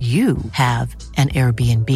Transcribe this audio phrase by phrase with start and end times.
[0.00, 1.90] you have an Airbnb.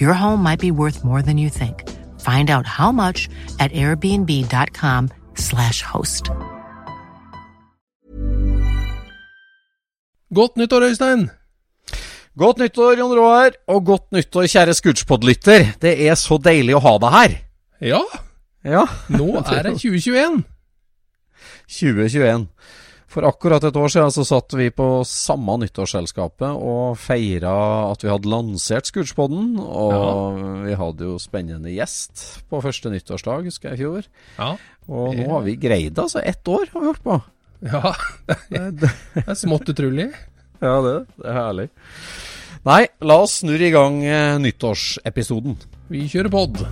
[0.00, 1.84] Your home might be worth more than you think.
[2.20, 3.28] Find out how much
[3.60, 6.30] at airbnb.com/slash host.
[10.34, 11.30] Godt nyttår, Øystein!
[12.38, 15.64] Godt nyttår, Jon Roar, og godt nyttår, kjære Scootspod-lytter.
[15.82, 17.30] Det er så deilig å ha deg her.
[17.80, 18.02] Ja,
[18.64, 20.44] Ja, nå er det 2021.
[21.68, 22.46] 2021.
[23.08, 27.52] For akkurat et år siden så satt vi på samme nyttårsselskapet og feira
[27.88, 29.54] at vi hadde lansert Scootspoden.
[29.62, 34.10] Og vi hadde jo spennende gjest på første nyttårsdag, husker jeg i fjor.
[34.36, 34.50] Ja.
[34.88, 36.20] Og nå har vi greid det, altså.
[36.20, 37.20] Ett år har vi holdt på.
[37.72, 37.94] ja.
[38.82, 40.10] Det er smått utrolig.
[40.60, 41.68] Ja, det, det er herlig.
[42.68, 45.56] Nei, la oss snurre i gang eh, nyttårsepisoden.
[45.88, 46.64] Vi kjører pod.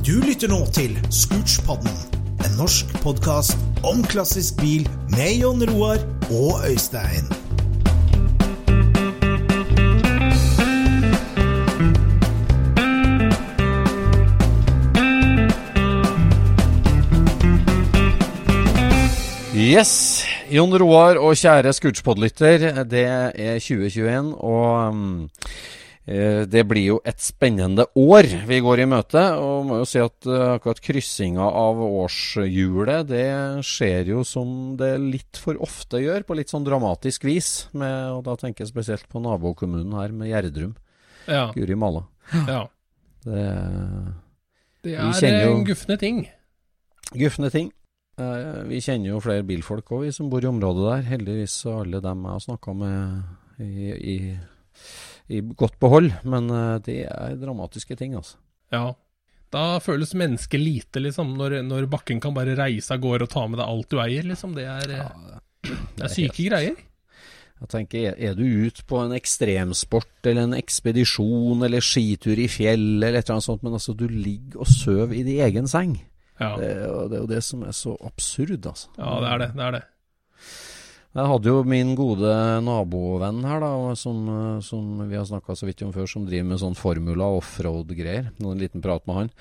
[0.00, 1.92] Du lytter nå til Scootspodden,
[2.40, 6.00] en norsk podkast om klassisk bil med Jon Roar
[6.32, 7.28] og Øystein.
[19.52, 25.50] Yes, Jon Roar og kjære Scootspod-lytter, det er 2021, og eh,
[26.50, 29.22] det blir jo et spennende år vi går i møte.
[29.38, 33.26] Og må jo si at eh, akkurat kryssinga av årshjulet, det
[33.66, 37.68] skjer jo som det litt for ofte gjør, på litt sånn dramatisk vis.
[37.72, 40.74] Med, og da tenker jeg spesielt på nabokommunen her, med Gjerdrum.
[41.30, 41.50] Ja.
[41.54, 42.06] Guri malla.
[42.48, 42.64] ja.
[43.24, 43.44] Det
[44.82, 46.22] Det er jo- en gufne ting.
[47.12, 47.70] Gufne ting.
[48.18, 51.02] Eh, Vi kjenner jo flere bilfolk òg, vi som bor i området der.
[51.10, 53.22] Heldigvis så alle dem jeg har snakka med
[53.60, 54.38] i, i,
[55.30, 56.10] i godt behold.
[56.26, 58.38] Men eh, det er dramatiske ting, altså.
[58.74, 58.90] Ja.
[59.50, 63.46] Da føles mennesket lite, liksom, når, når bakken kan bare reise av gårde og ta
[63.50, 64.54] med deg alt du eier, liksom.
[64.54, 65.08] Det er, ja,
[65.66, 66.78] det er syke greier.
[67.60, 73.02] Jeg tenker, er, du ute på en ekstremsport eller en ekspedisjon eller skitur i fjellet
[73.10, 75.98] eller et eller annet sånt, men altså du ligger og sover i din egen seng.
[76.40, 76.54] Ja.
[76.56, 78.88] Det, og det er jo det som er så absurd, altså.
[78.96, 79.50] ja, det er det.
[79.58, 79.82] Det er det.
[81.10, 82.30] Jeg hadde jo min gode
[82.62, 84.20] nabovenn her, da, som,
[84.62, 88.28] som vi har snakka så vidt om før, som driver med sånn formula offroad-greier.
[88.38, 89.32] En liten prat med han.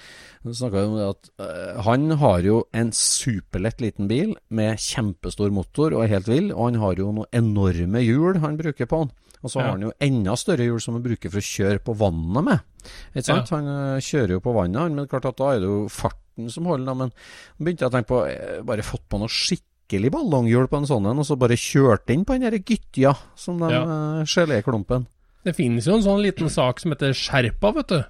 [0.41, 0.55] Om
[0.97, 6.15] det at uh, han har jo en superlett liten bil med kjempestor motor og er
[6.15, 9.13] helt vill, og han har jo noen enorme hjul han bruker på han.
[9.43, 9.67] Og så Ja.
[9.69, 12.65] har han jo enda større hjul som han bruker for å kjøre på vannet med.
[13.13, 13.53] Ikke sant?
[13.53, 16.65] Han uh, kjører jo på vannet, men klart at da er det jo farten som
[16.65, 16.89] holder.
[16.89, 16.97] Da.
[17.05, 17.13] Men
[17.61, 21.09] begynte jeg å tenke på eh, Bare fått på noe skikkelig ballonghjul på en sånn
[21.09, 24.23] en, og så bare kjørte inn på den der gyttja som den Ja.
[24.23, 25.07] geléklumpen.
[25.43, 28.03] Det finnes jo en sånn liten sak som heter Sherpa, vet du.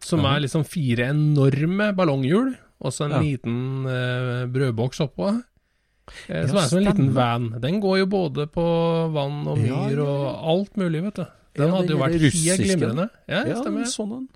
[0.00, 0.36] Som Ja.
[0.36, 3.20] er liksom fire enorme ballonghjul, og så en Ja.
[3.20, 5.42] liten eh, brødboks oppå.
[6.28, 7.60] Eh, som er som en liten van.
[7.60, 11.26] Den går jo både på vann og myr og alt mulig, vet du.
[11.54, 12.56] Den hadde jo vært russiske.
[12.58, 13.10] helt glimrende.
[13.28, 13.84] Ja, Ja, stemmer.
[13.86, 14.28] sånn en.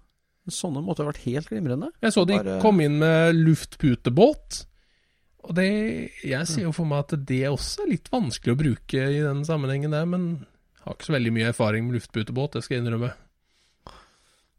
[0.47, 1.91] En sånn måtte ha vært helt glimrende.
[2.01, 4.65] Jeg så de Bare- kom inn med luftputebåt.
[5.45, 5.69] Og det
[6.25, 9.45] Jeg ser jo for meg at det også er litt vanskelig å bruke i den
[9.47, 10.47] sammenhengen der, men
[10.85, 13.13] har ikke så veldig mye erfaring med luftputebåt, det skal jeg innrømme.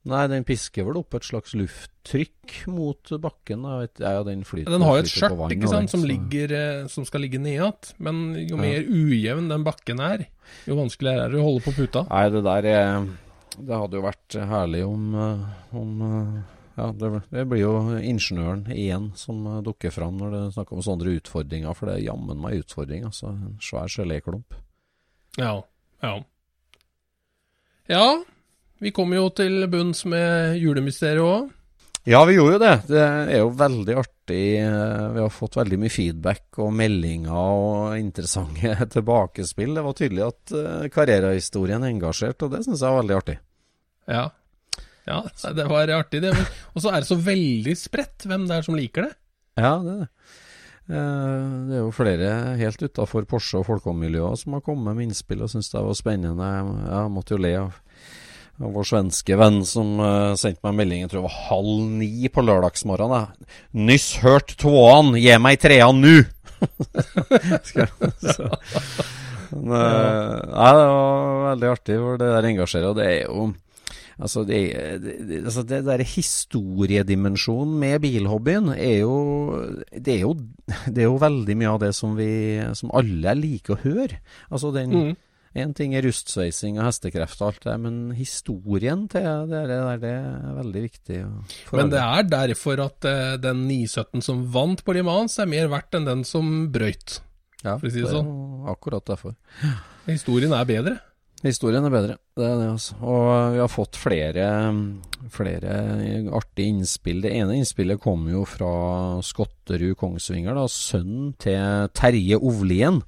[0.09, 3.65] Nei, den pisker vel opp et slags lufttrykk mot bakken.
[3.81, 7.03] Vet- Ja, den flyter Den har jo et skjørt ikke sant, som, ligger, eh, som
[7.05, 7.93] skal ligge ned igjen.
[7.99, 8.61] Men jo Ja.
[8.61, 10.25] mer ujevn den bakken er,
[10.65, 12.07] jo vanskeligere er det å holde på puta.
[12.09, 13.07] Nei, det der er
[13.59, 16.43] Det hadde jo vært herlig om, eh, om eh,
[16.79, 20.69] Ja, det, det blir jo ingeniøren igjen som eh, dukker fram når det er snakk
[20.77, 23.03] om sånne utfordringer, for det er jammen meg utfordring.
[23.09, 24.55] Altså, en svær geléklump.
[25.39, 25.57] Ja.
[26.05, 26.13] Ja.
[27.89, 28.05] Ja,
[28.79, 31.49] vi kommer jo til bunns med julemysteriet òg.
[32.07, 32.73] Ja, vi gjorde jo det.
[32.87, 34.43] Det er jo veldig artig.
[34.63, 39.75] eh, Vi har fått veldig mye feedback og meldinger og interessante tilbakespill.
[39.75, 40.55] Det var tydelig at
[40.95, 43.37] karrierehistorien er engasjert, engasjerte, og det syns jeg var veldig artig.
[44.09, 44.29] Ja.
[45.09, 45.19] Ja,
[45.57, 46.31] det var artig, det.
[46.75, 49.13] Og så er det så veldig spredt hvem det er som liker det.
[49.59, 50.09] Ja, det er det.
[50.89, 55.43] Eh, Det er jo flere helt utafor Porsche og folkemiljøet som har kommet med innspill
[55.45, 56.47] og syntes det var spennende.
[56.89, 57.75] Jeg, måtte jo le av,
[58.59, 62.41] vår svenske venn som eh, sendte meg melding jeg tror det var halv ni på
[62.43, 63.29] lørdagsmorgenen.
[63.73, 66.25] 'Nyss hørt toan, gi meg trean nu!'
[68.19, 68.49] Så-
[69.51, 72.89] Men, ja, Nei, det var veldig artig, for det der engasjerer.
[72.91, 73.47] Og det er jo
[74.19, 74.59] Altså, det,
[75.03, 79.15] det, det- altså det der historiedimensjonen med bilhobbyen er jo
[79.95, 80.33] det, er jo
[80.91, 82.29] det er jo veldig mye av det som vi
[82.75, 84.19] Som alle liker å høre.
[84.51, 85.15] Altså den Mm.
[85.57, 90.11] En ting er rustsveising og hestekreft og alt det, men historien til det der, det
[90.13, 91.17] er veldig viktig.
[91.73, 95.65] Men det er derfor at eh, den 917 som vant på Le Mans, er mer
[95.73, 97.17] verdt enn den som brøyt.
[97.63, 98.29] ja, for å si det sånn.
[98.69, 99.33] akkurat derfor.
[100.05, 100.99] Historien er bedre.
[101.45, 102.97] Historien er bedre, det er det altså.
[102.99, 104.47] Og vi har fått flere,
[105.31, 105.75] flere
[106.35, 107.21] artige innspill.
[107.23, 108.71] Det ene innspillet kom jo fra
[109.23, 112.99] Skotterud Kongsvinger, da, sønnen til Terje Ovlien.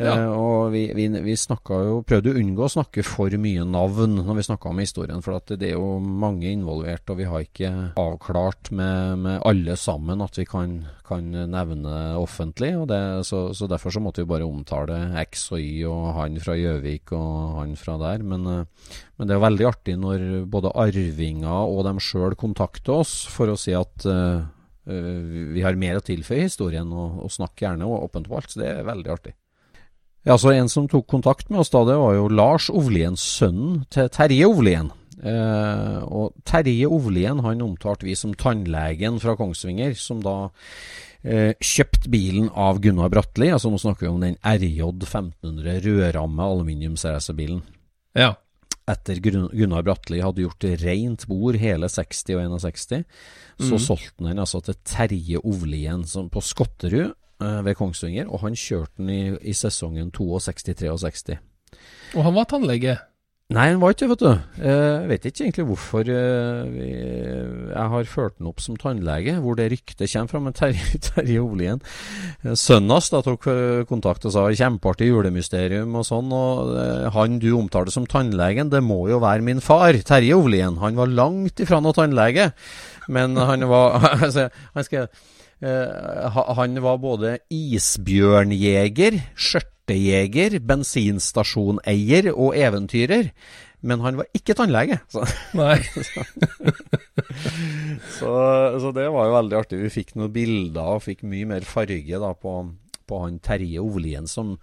[0.00, 0.14] Ja.
[0.16, 4.38] Eh, og vi, vi, vi jo, prøvde å unngå å snakke for mye navn når
[4.38, 8.72] vi snakka om historien, for det er jo mange involvert, og vi har ikke avklart
[8.76, 12.72] med, med alle sammen at vi kan, kan nevne offentlig.
[12.90, 16.56] Det, så, så derfor så måtte vi bare omtale X og Y og han fra
[16.56, 18.24] Gjøvik og han fra der.
[18.24, 23.20] Men, eh, men det er veldig artig når både arvinger og dem sjøl kontakter oss
[23.30, 24.40] for å si at eh,
[24.90, 28.50] vi har mer å tilføye historien, og, og snakk gjerne og åpent på alt.
[28.50, 29.36] Så det er veldig artig.
[30.28, 33.84] Ja, så En som tok kontakt med oss da, det var jo Lars Ovlien, sønnen
[33.92, 34.90] til Terje Ovlien.
[35.20, 40.50] Eh, og Terje Ovlien han omtalte vi som tannlegen fra Kongsvinger, som da
[41.24, 43.48] eh, kjøpte bilen av Gunnar Bratli.
[43.52, 47.64] Altså Nå snakker vi om den RJ 1500 rødramme aluminiumsracerbilen.
[48.18, 48.34] Ja.
[48.90, 53.04] Etter Gunnar Bratli hadde gjort rent bord hele 60 og 61,
[53.60, 53.82] så mm.
[53.84, 59.00] solgte han den altså til Terje Ovlien som på Skotterud ved Kongsvinger, og han kjørte
[59.00, 59.20] den i,
[59.50, 61.38] i sesongen 62-63.
[62.16, 62.98] Og han var tannlege.
[63.50, 64.60] Nei, han var ikke det, vet du.
[64.62, 66.76] Eh, Jeg vet ikke egentlig hvorfor eh,
[67.72, 70.40] jeg har ført den opp som tannlege, hvor det ryktet kommer fra.
[70.44, 71.80] Men Terje, Terje Ovlien,
[72.44, 76.30] eh, sønnen da tok eh, kontakt og sa kjempeartig julemysterium og sånn.
[76.30, 80.78] Og eh, han du omtaler som tannlegen, det må jo være min far, Terje Olien.
[80.84, 82.52] Han var langt ifra noe tannlege,
[83.10, 83.98] men han var
[84.28, 84.46] altså,
[84.78, 93.32] han skrev Eh, ha- han var både isbjørnjeger, skjørtejeger, bensinstasjoneier og eventyrer.
[93.80, 94.98] Men han var ikke tannlege.
[95.08, 95.24] Så,
[95.56, 95.78] Nei.
[98.18, 98.32] så,
[98.82, 99.80] så det var jo veldig artig.
[99.86, 102.56] Vi fikk noen bilder og fikk mye mer farge da på,
[103.10, 104.54] på han Terje Ovlien, som,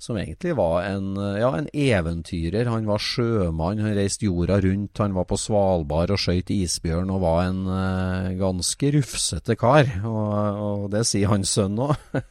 [0.00, 2.70] som egentlig var en, ja, en eventyrer.
[2.70, 4.98] Han var sjømann, han reiste jorda rundt.
[5.02, 9.88] Han var på Svalbard og skøyt isbjørn og var en uh, ganske rufsete kar.
[10.08, 11.94] Og, og det sier hans sønn òg.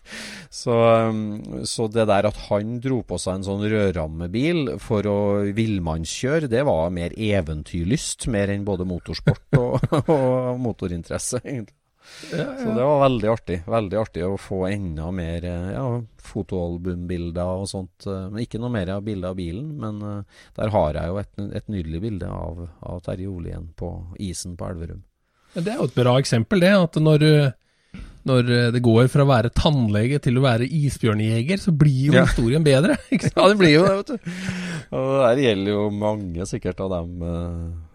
[0.62, 0.78] så,
[1.10, 5.20] um, så det der at han dro på seg en sånn rødrammebil for å
[5.56, 11.79] villmannskjøre, det var mer eventyrlyst, mer enn både motorsport og, og motorinteresse, egentlig.
[12.30, 13.58] Så det var veldig artig.
[13.70, 15.86] Veldig artig å få enda mer eh, ja,
[16.30, 18.06] fotoalbumbilder og sånt.
[18.08, 19.70] eh, Men ikke noe mer av bilder av bilen.
[19.80, 23.94] Men eh, der har jeg jo et, et nydelig bilde av, av Terje Olien på
[24.20, 25.02] isen på Elverum.
[25.56, 26.74] Ja, Det er jo et bra eksempel, det.
[26.78, 27.26] At når,
[28.30, 32.26] når det går fra å være tannlege til å være isbjørnjeger, så blir jo Ja.
[32.28, 33.00] historien bedre.
[33.32, 34.34] Ja, det blir jo det, vet du.
[34.94, 37.24] Og det her gjelder jo mange sikkert av dem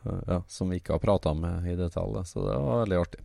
[0.04, 2.20] ja, som vi ikke har prata med i detalj.
[2.28, 3.22] Så det var veldig artig.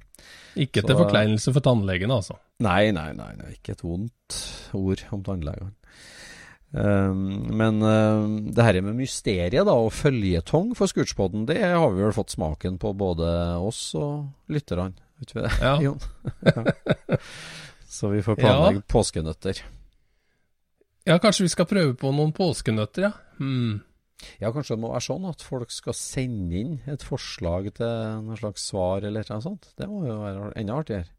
[0.59, 2.37] Ikke til Så- forkleinelse for tannlegene, altså.
[2.59, 4.39] Nei, nei, nei, nei, ikke et vondt
[4.75, 5.71] ord om tannlegene.
[6.71, 12.03] Um, men um, det her med mysteriet da, og føljetong for Scootspoden, det har vi
[12.03, 14.91] vel fått smaken på både oss og lytterne.
[15.19, 15.73] Vet vi det, Ja.
[15.87, 15.99] Jon?
[16.45, 17.17] Ja.
[17.89, 19.63] Så vi får planlegge påskenøtter.
[21.09, 23.11] Ja, kanskje vi skal prøve på noen påskenøtter, ja.
[23.39, 23.79] Hmm.
[24.41, 28.39] Ja, kanskje det må være sånn at folk skal sende inn et forslag til noe
[28.39, 29.71] slags svar eller noe sånt.
[29.79, 31.09] Det må jo være enda artigere.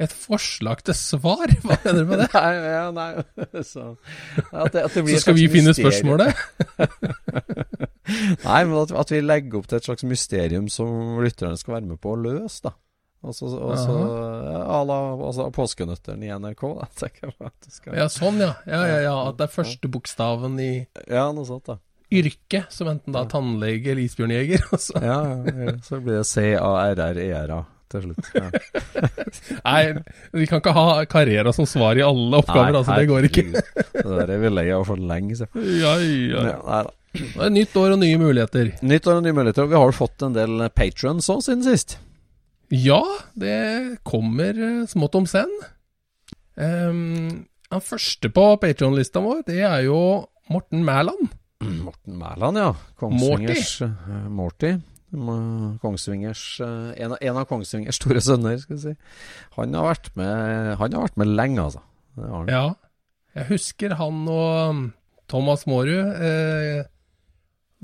[0.00, 1.50] Et forslag til svar?
[1.60, 2.28] Hva mener du med det?
[2.36, 3.10] Nei, ja, nei
[3.72, 3.90] så,
[4.48, 5.90] at det, at det Så skal vi finne mysterium.
[5.90, 6.30] spørsmålet?
[8.46, 11.90] Nei, men at, at vi legger opp til et slags mysterium som lytterne skal være
[11.92, 12.72] med på å løse, da.
[13.20, 13.96] Og så og så-
[14.48, 15.50] ja, à la altså,
[16.16, 16.62] i NRK.
[16.80, 18.54] Da, tenker jeg at det skal, Ja, sånn ja.
[18.66, 19.16] Ja, ja, ja.
[19.28, 21.76] At det er første bokstaven i ja, noe sånt, da.
[22.10, 24.64] yrket, som enten da er tannlege eller isbjørnjeger.
[24.72, 24.96] Altså.
[25.04, 27.60] Ja, ja, så blir det C-A-R-R-E-R-A
[27.90, 28.32] til slutt.
[28.34, 28.48] Ja.
[29.68, 29.80] Nei,
[30.32, 32.96] vi kan ikke ha karriere som svar i alle oppgaver, altså.
[32.96, 33.46] Det går ikke.
[33.52, 35.70] Det der er vi lei av for lenge siden.
[35.82, 36.44] Ja, ja.
[36.54, 36.94] Ja, nei da.
[37.10, 38.68] Det er nytt år og nye muligheter.
[38.86, 39.66] Nytt år og nye muligheter.
[39.66, 41.98] og Vi har jo fått en del patrons òg siden sist.
[42.70, 43.02] Ja,
[43.34, 45.50] det kommer eh, smått om senn.
[46.54, 49.98] Um, han første på Patreon-lista vår, det er jo
[50.50, 51.32] Morten Mæland.
[51.86, 52.70] Morten Mæland, ja.
[53.00, 54.76] Kongsvingers eh, Morty.
[55.10, 58.94] Mm, Kongsvingers eh, en, av, en av Kongsvingers store sønner, skal vi si.
[59.58, 61.82] Han har vært med, han har vært med lenge, altså.
[62.50, 62.64] Ja.
[63.38, 64.86] Jeg husker han og um,
[65.30, 66.86] Thomas Mårud eh,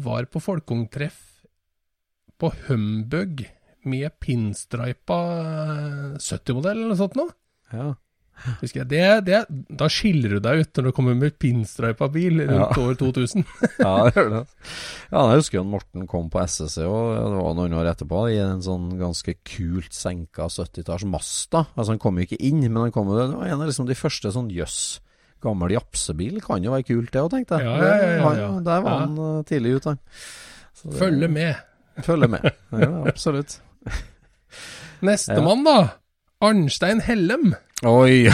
[0.03, 1.21] var på folkeungtreff
[2.37, 3.47] på Humbug
[3.89, 7.33] med pinstripa eh, 70-modell eller noe sånt noe.
[7.73, 7.93] Ja.
[8.61, 8.89] Husker jeg.
[8.91, 9.39] Det, det,
[9.81, 12.83] da skiller du deg ut når du kommer med pinstripa bil rundt Ja.
[12.85, 13.47] år 2000.
[13.81, 14.43] Ja, det gjør det.
[15.09, 18.37] Ja, jeg husker jo Morten kom på SSC, og det var noen år etterpå, i
[18.45, 21.65] en sånn ganske kult senka 70-talls Masta.
[21.73, 23.89] Altså, han kom jo ikke inn, men han kom jo, det var en av liksom
[23.89, 24.81] de første sånn jøss.
[25.47, 27.73] Gammel japsebil kan jo være kult, det òg, tenkte jeg.
[27.73, 28.51] Ja, ja, ja, ja.
[28.69, 29.97] Der var han eh, tidlig ute.
[31.01, 31.57] Følge med.
[32.05, 32.45] Følge med.
[32.77, 33.63] Ja, absolutt.
[35.07, 35.79] Nestemann, da.
[36.45, 37.55] Arnstein Hellem.
[37.87, 38.27] Oi!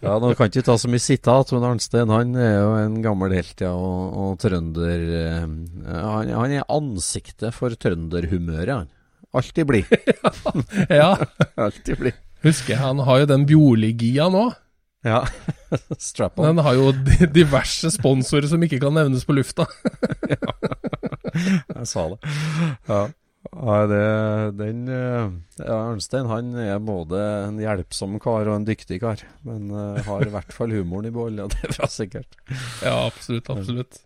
[0.00, 3.34] ja, nå kan ikke ta så mye sitat, men Arnstein han er jo en gammel
[3.36, 8.90] helt, ja, og, og trønder eh, han, han er ansiktet for trønderhumøret, han.
[9.36, 9.86] Alltid blid.
[11.00, 11.12] Ja,
[11.66, 12.18] Alltid blid.
[12.42, 12.82] husker jeg.
[12.82, 14.48] Han har jo den Bjorli-gia nå.
[15.06, 15.22] Ja.
[15.96, 16.50] Strap on.
[16.50, 16.90] Den har jo
[17.32, 19.68] diverse sponsorer som ikke kan nevnes på lufta.
[21.76, 22.18] Jeg sa det.
[22.88, 23.00] Ja.
[23.56, 24.00] Nei, det,
[24.58, 25.30] den eh,
[25.64, 29.22] ja, Arnstein han er både en hjelpsom kar og en dyktig kar.
[29.48, 32.36] Men uh, har i hvert fall humoren i behold, ja, det er bra sikkert.
[32.84, 34.02] Ja, absolutt, absolutt.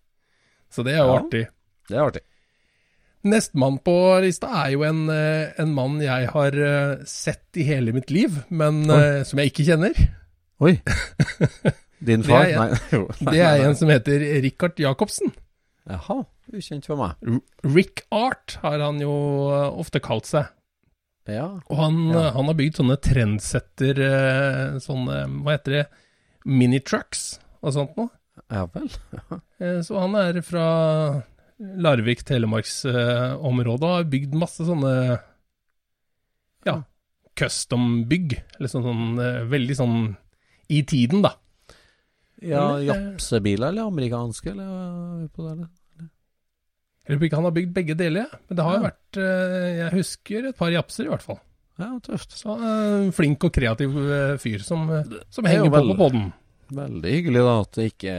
[0.71, 1.19] Så det er jo Ja.
[1.19, 1.43] artig.
[1.91, 2.23] Det er artig.
[3.25, 6.57] Nestemann på lista er jo en, eh, en mann jeg har
[7.09, 9.97] sett i hele mitt liv, men eh, som jeg ikke kjenner.
[10.63, 10.75] Oi.
[12.05, 12.45] Din Det far?
[12.45, 13.07] er en- Nei, jo.
[13.25, 15.33] Nei, Det er en som heter Richard Jacobsen.
[15.89, 16.23] Jaha,
[16.53, 17.41] ukjent for meg.
[17.65, 19.15] Rick Art har han jo
[19.51, 20.51] eh, ofte kalt seg.
[21.31, 21.47] Ja.
[21.71, 22.27] Og han, Ja.
[22.27, 25.85] eh, han har bygd sånne trendsetter, eh, sånne, hva heter det,
[26.45, 28.11] minitrucks og sånt noe.
[28.53, 28.91] Ja vel.
[29.87, 31.23] Så han er fra
[31.59, 34.93] Larvik, Telemarksområdet og har bygd masse sånne
[36.67, 36.77] ja,
[37.39, 38.35] custom-bygg.
[38.59, 39.97] Eller sånn, sånn veldig sånn
[40.75, 41.33] i tiden, da.
[42.45, 45.69] Ja, Japsebiler eller amerikanske, eller hva er det?
[47.05, 48.83] Jeg lurer på ikke han har bygd begge deler, men det har Ja.
[48.87, 51.41] vært eh, Jeg husker et par japser, i hvert fall.
[51.79, 52.33] Ja, tøft.
[52.39, 54.87] Så uh, flink og kreativ eh, fyr som,
[55.29, 56.29] som er henger på på podden.
[56.75, 58.15] Veldig hyggelig da at det ikke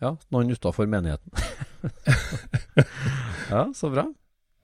[0.00, 1.32] ja, noen utafor menigheten.
[3.50, 4.06] ja, så bra.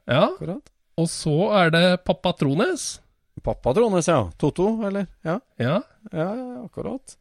[0.08, 0.70] Ja, Akkurat.
[0.98, 3.00] og så er det pappa Trones.
[3.40, 4.30] Pappa Trones, ja.
[4.38, 5.06] Toto, eller?
[5.24, 5.38] Ja.
[5.56, 5.80] Ja,
[6.12, 6.28] Ja,
[6.64, 7.16] akkurat.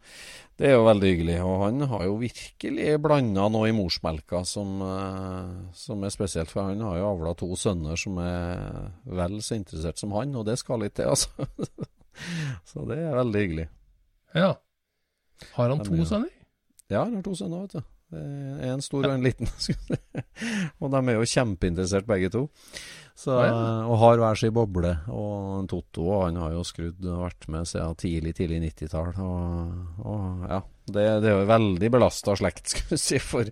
[0.58, 1.38] Det er jo veldig hyggelig.
[1.42, 6.52] Og han har jo virkelig blanda noe i morsmelka som, eh, som er spesielt.
[6.52, 10.46] For han har jo avla to sønner som er vel så interessert som han, og
[10.46, 11.30] det skal litt til, altså.
[12.70, 13.70] så det er veldig hyggelig.
[14.36, 14.52] ja.
[15.56, 16.30] Har han to sønner?
[16.92, 17.82] Ja, han har to sønner, vet du.
[18.12, 19.48] Er en stor og en liten.
[19.64, 20.00] skulle
[20.82, 22.48] og de er jo kjempeinteressert begge to.
[23.22, 23.36] Så.
[23.38, 24.92] Og har hver sin boble.
[25.14, 29.12] Og Totto han har jo skrudd og vært med siden tidlig, tidlig 90-tall.
[29.22, 30.60] Og, og ja,
[30.92, 33.20] det, det er jo veldig belasta slekt, skal vi si.
[33.22, 33.52] For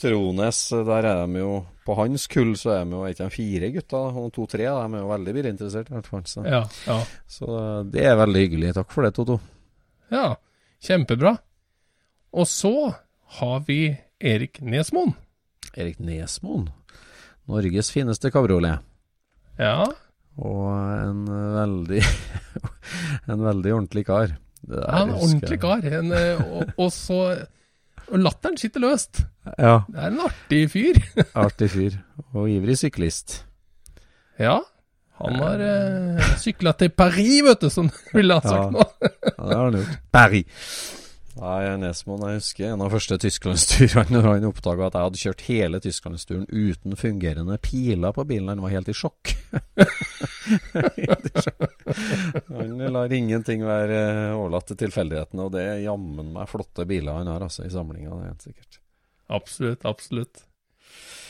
[0.00, 1.52] Trones, der er de jo
[1.84, 4.64] På hans kull så er de jo ikke de fire gutta, og to-tre.
[4.70, 6.24] De er jo veldig bilinteressert, i hvert fall.
[6.30, 6.98] Så, Ja, ja.
[7.28, 7.60] så
[7.92, 8.72] det er veldig hyggelig.
[8.78, 9.40] Takk for det, Totto.
[10.14, 10.30] ja.
[10.80, 11.34] Kjempebra.
[12.40, 12.70] Og så
[13.38, 13.80] har vi
[14.20, 15.14] Erik Nesmoen.
[15.76, 16.68] Erik Nesmoen.
[17.50, 18.80] Norges fineste kabriolet.
[19.60, 19.84] Ja,
[20.40, 22.00] Og en veldig
[23.30, 24.36] En veldig ordentlig kar.
[24.60, 25.82] Det der er en ordentlig kar.
[25.84, 27.18] En, eh, og, og så
[28.10, 29.22] Og latteren sitter løst.
[29.58, 30.98] Ja, Det er en artig fyr.
[31.44, 31.98] artig fyr.
[32.32, 33.40] Og ivrig syklist.
[34.40, 34.58] Ja.
[35.20, 38.70] Han har eh, sykla til Paris, vet du, som ville ha sagt Ja.
[38.72, 38.86] nå.
[39.02, 39.98] Ja, det har han gjort.
[40.10, 40.70] Paris.
[41.38, 45.44] Nei, Nesmoen, jeg husker en av første tysklandsturene når han oppdaga at jeg hadde kjørt
[45.46, 48.50] hele tysklandsturen uten fungerende piler på bilen.
[48.50, 49.30] Han var helt i sjokk.
[52.50, 53.98] han lar ingenting være
[54.34, 58.10] overlatt til tilfeldighetene, og det er jammen meg flotte biler han har altså i samlinga.
[58.10, 58.72] Det er helt sikkert.
[59.30, 60.36] Absolutt, absolutt.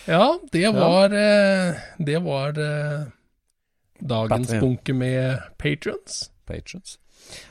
[0.08, 1.76] Ja, det var, ja.
[2.00, 3.04] det var eh,
[4.00, 4.64] dagens Batman.
[4.64, 6.32] bunke med patrons.
[6.48, 6.96] Patrons.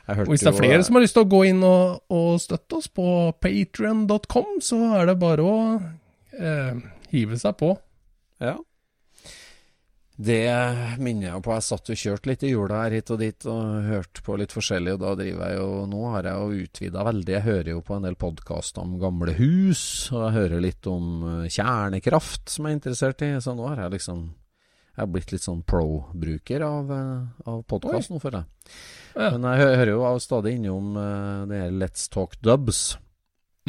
[0.10, 2.80] Og hvis det er flere som har lyst til å gå inn og, og støtte
[2.80, 3.06] oss på
[3.42, 5.60] patrion.com, så er det bare å
[6.40, 6.82] eh,
[7.14, 7.76] hive seg på.
[8.42, 8.58] Ja.
[10.20, 10.44] Det
[11.00, 11.54] minner jeg på.
[11.56, 14.52] Jeg satt og kjørte litt i jula her hit og dit og hørte på litt
[14.52, 17.36] forskjellig, og da driver jeg jo Nå har jeg jo utvida veldig.
[17.38, 21.24] Jeg hører jo på en del podkaster om gamle hus, og jeg hører litt om
[21.24, 24.26] eh, kjernekraft som jeg er interessert i, så nå har jeg liksom
[25.00, 28.74] Jeg har blitt litt sånn pro-bruker av, eh, av podkast nå, føler jeg.
[29.16, 29.30] Ja.
[29.38, 32.98] Men jeg hører jo stadig innom eh, det her Let's Talk Dubs.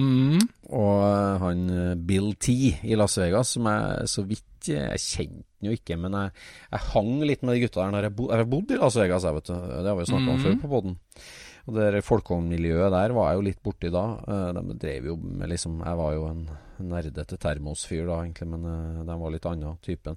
[0.01, 0.41] Mm.
[0.75, 1.63] Og eh, han
[2.09, 6.13] Bill T i Las Vegas, som jeg så vidt Jeg kjente han jo ikke, men
[6.19, 6.33] jeg,
[6.73, 9.25] jeg hang litt med de gutta der når jeg, bo, jeg bodde i Las Vegas,
[9.25, 9.55] jeg, vet du.
[9.55, 10.43] Det har vi jo snakka om Mhm.
[10.45, 10.99] før på poden.
[11.67, 14.05] Og det der der var jeg jo litt borti da.
[14.27, 16.49] Eh, De drev jo med liksom Jeg var jo en
[16.81, 20.17] nerdete termosfyr da, egentlig, men eh, de var litt annen typen.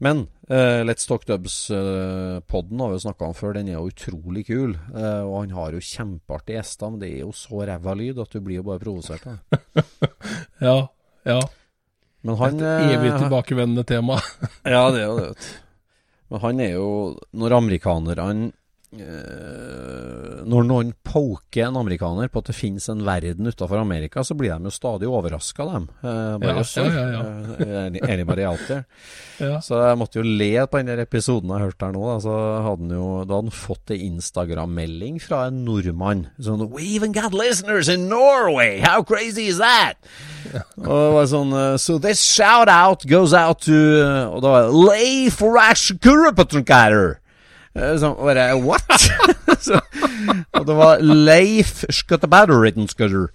[0.00, 3.52] Men uh, Let's Talk Dubs-podden har vi jo snakka om før.
[3.58, 4.72] Den er jo utrolig kul.
[4.94, 8.40] og han har jo kjempeartige gjester, men det er jo så ræva lyd at du
[8.40, 9.28] blir jo bare provosert.
[10.58, 10.88] Ja.
[11.28, 11.38] ja.
[12.26, 14.18] Men han Et evig tilbakevendende tema.
[14.64, 15.50] Ja, det er jo det.
[16.28, 16.88] Men han er jo
[17.32, 18.52] Når amerikanerne
[18.88, 24.54] Når noen poker en amerikaner på at det finnes en verden utenfor Amerika, så blir
[24.54, 25.88] de jo stadig overraska, dem.
[26.00, 26.94] Eh, bare Ja, sorry.
[26.94, 27.24] ja, ja,
[27.58, 28.84] Eh, Anybody out there?
[29.38, 29.58] Ja.
[29.60, 32.06] Så jeg måtte jo le på den episoden jeg hørte her nå.
[32.08, 36.26] Da, så hadde han jo Da hadde han fått ei Instagram-melding fra en nordmann.
[36.40, 38.80] Sånn We even got listeners in Norway!
[38.80, 39.96] How crazy is that?
[40.78, 44.68] Og det var sånn eh, So this shout-out goes out to eh, Og da var
[44.70, 47.18] det Leif Raskurupatrunkærer!
[47.74, 49.08] Sånn bare What?
[49.66, 49.78] så,
[50.56, 53.28] og det var Leif Skøttebatterittenskøtter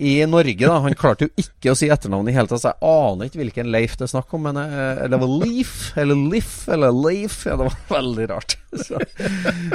[0.00, 0.78] i Norge, da.
[0.80, 3.68] Han klarte jo ikke å si etternavnet i hele tatt, så jeg aner ikke hvilken
[3.72, 4.42] Leif det er snakk om.
[4.48, 7.36] Men eh, det var Leif, eller Liff, eller Leif.
[7.44, 8.52] Ja, det var veldig rart.
[8.70, 8.96] Så,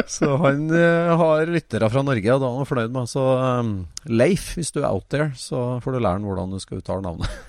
[0.10, 3.06] så han eh, har lyttere fra Norge, og da er han fornøyd med.
[3.12, 6.60] Så um, Leif, hvis du er out there, så får du lære han hvordan du
[6.64, 7.30] skal uttale navnet.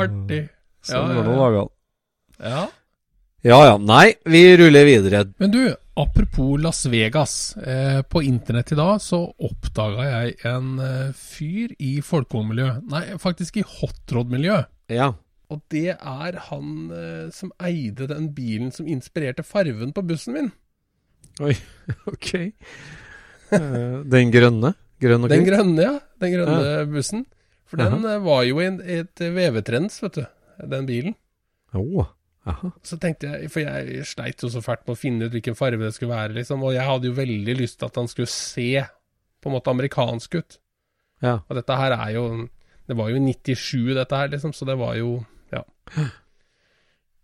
[0.00, 0.42] Artig.
[0.80, 1.64] Så Ja, det var noen dager.
[2.40, 2.64] Ja.
[3.46, 3.74] Ja ja.
[3.78, 5.20] Nei, vi ruller videre.
[5.38, 5.60] Men du,
[5.94, 7.56] apropos Las Vegas.
[7.56, 12.72] Eh, på internett i dag så oppdaga jeg en eh, fyr i folkehåndmiljø.
[12.90, 14.56] Nei, faktisk i hotrod-miljø.
[14.90, 15.12] Ja.
[15.54, 20.50] Og det er han eh, som eide den bilen som inspirerte farven på bussen min.
[21.46, 21.54] Oi,
[22.16, 22.32] ok.
[23.54, 24.74] Eh, den grønne?
[24.98, 25.94] Grønn og Den grønne, ja.
[26.18, 27.26] Den grønne bussen.
[27.70, 30.26] For den eh, var jo i et vevetrends, vet du.
[30.66, 31.18] Den bilen.
[31.78, 32.10] Åh,
[32.50, 32.70] aha.
[32.86, 35.82] Så tenkte jeg, for jeg sleit jo så fælt med å finne ut hvilken farge
[35.82, 36.64] det skulle være, liksom.
[36.66, 38.70] Og jeg hadde jo veldig lyst til at han skulle se
[39.42, 40.58] på en måte amerikansk ut.
[41.24, 41.40] Ja.
[41.46, 42.26] Og dette her er jo
[42.86, 45.64] Det var jo 97, dette her, liksom, så det var jo Ja.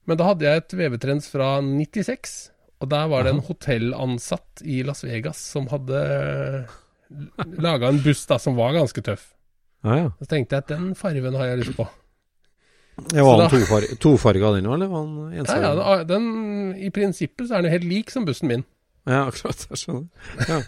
[0.08, 2.50] Men da hadde jeg et vevetrends fra 96,
[2.82, 6.00] og der var det en hotellansatt i Las Vegas som hadde
[7.62, 9.28] laga en buss da, som var ganske tøff.
[9.86, 10.08] Ja, ja.
[10.18, 11.86] Så tenkte jeg at den fargen har jeg lyst på.
[13.12, 15.70] Ja, var han tofar tofarga den òg, eller var han Ja, ensfarga?
[15.78, 16.26] ja, ja, den,
[16.76, 18.64] I prinsippet så er den helt lik som bussen min.
[19.08, 19.64] Ja, akkurat.
[19.72, 20.04] Jeg skjønner.
[20.46, 20.58] Ja.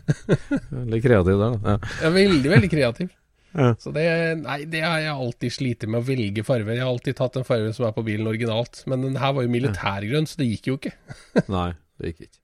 [0.72, 1.74] Veldig kreativ der, da.
[1.76, 1.92] Ja.
[2.00, 3.12] Jeg er veldig, veldig kreativ.
[3.54, 3.68] Ja.
[3.78, 4.06] Så det,
[4.40, 6.74] nei, det har jeg alltid slitt med å velge farge.
[6.74, 8.80] Jeg har alltid tatt den fargen som er på bilen originalt.
[8.90, 10.94] Men den her var jo militærgrønn, så det gikk jo ikke.
[11.54, 11.68] Nei,
[12.00, 12.40] det gikk ikke.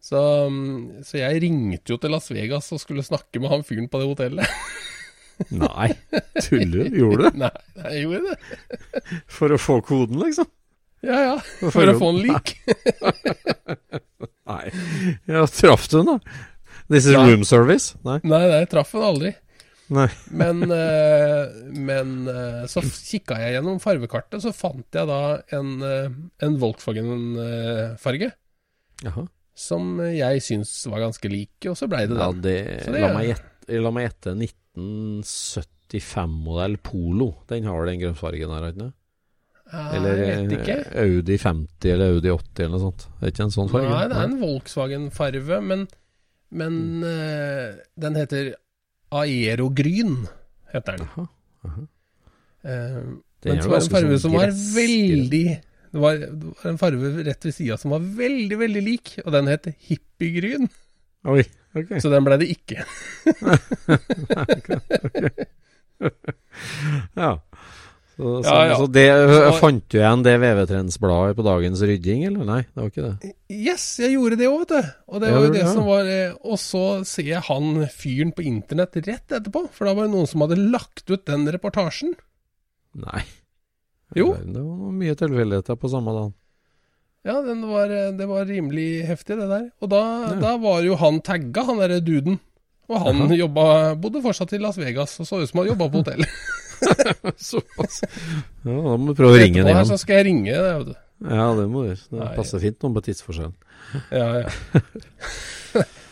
[0.00, 3.90] Så, mm, så jeg ringte jo til Las Vegas og skulle snakke med han fyren
[3.92, 4.56] på det hotellet.
[5.48, 5.88] Nei,
[6.44, 6.98] tuller du?
[7.00, 7.38] Gjorde du?
[7.40, 7.50] nei,
[7.80, 9.14] jeg gjorde det.
[9.32, 10.48] For å få koden, liksom?
[11.00, 12.50] Ja ja, For for å få den lik.
[14.50, 14.64] Nei.
[15.30, 16.18] Ja, traff du den, da?
[16.90, 17.30] This is Nei.
[17.30, 17.94] room service?
[18.04, 18.18] Nei.
[18.24, 19.30] Nei, nei, jeg traff den aldri.
[19.90, 20.06] Nei.
[20.30, 25.20] Men, eh, men eh, så kikka jeg gjennom farvekartet, så fant jeg da
[25.56, 26.10] en, eh,
[26.46, 28.30] en Volkswagen-farge.
[29.60, 33.32] Som jeg syns var ganske lik, og så blei det Ja, det, det la, meg
[33.32, 34.30] gjette, la meg gjette
[34.80, 37.28] 1975-modell Polo.
[37.50, 38.96] Den har den grønnfargen her, ikke sant?
[39.70, 40.40] Eller eh,
[40.98, 43.02] Audi 50 eller Audi 80 eller noe sånt.
[43.20, 43.90] Det er ikke en sånn farge?
[43.92, 45.80] Nei, det er en Volkswagen-farve, men,
[46.58, 46.74] men
[47.06, 47.68] eh,
[48.02, 48.44] den heter
[49.14, 50.26] Aerogryn,
[50.74, 51.06] heter den.
[51.06, 51.24] Aha,
[51.68, 51.82] aha.
[52.60, 53.02] Uh,
[53.40, 55.46] Den men så var det en farge sånn som var veldig
[55.90, 59.32] det var, det var en farve rett ved sida som var veldig, veldig lik, og
[59.34, 60.68] den het Hippiegryn.
[61.30, 61.42] Oi,
[61.76, 61.92] Ok.
[62.02, 62.82] Så den ble det ikke.
[67.16, 67.30] Ja.
[68.16, 68.76] Så, så, Ja, ja.
[68.76, 72.44] så det Så- Fant du igjen det VV-trendsbladet på dagens rydding, eller?
[72.44, 73.30] Nei, det var ikke det.
[73.48, 74.88] Yes, jeg gjorde det òg, vet du.
[75.08, 78.44] Og det var jo det som var eh, Og så ser jeg han fyren på
[78.44, 82.12] internett rett etterpå, for da var det noen som hadde lagt ut den reportasjen.
[82.94, 83.22] Nei.
[84.16, 84.34] Jo.
[84.34, 86.34] Det var mye tilfeldigheter på samme dagen.
[87.26, 89.66] Ja, den var, eh, det var rimelig heftig, det der.
[89.84, 90.34] Og da, Ja.
[90.40, 92.38] da var jo han tagga, han derre duden.
[92.88, 93.36] Og han Jaha.
[93.44, 93.66] jobba,
[94.00, 96.24] bodde fortsatt i Las Vegas, og så ut som han jobba på hotell.
[97.36, 98.00] Såpass.
[98.64, 99.86] Ja, da må du prøve å ringe ham igjen.
[99.92, 100.96] så skal jeg ringe, det, vet du.
[101.28, 102.04] Ja, det må du gjøre.
[102.16, 103.54] Det passer fint noen på tidsforskjellen.
[104.10, 104.48] Ja, ja.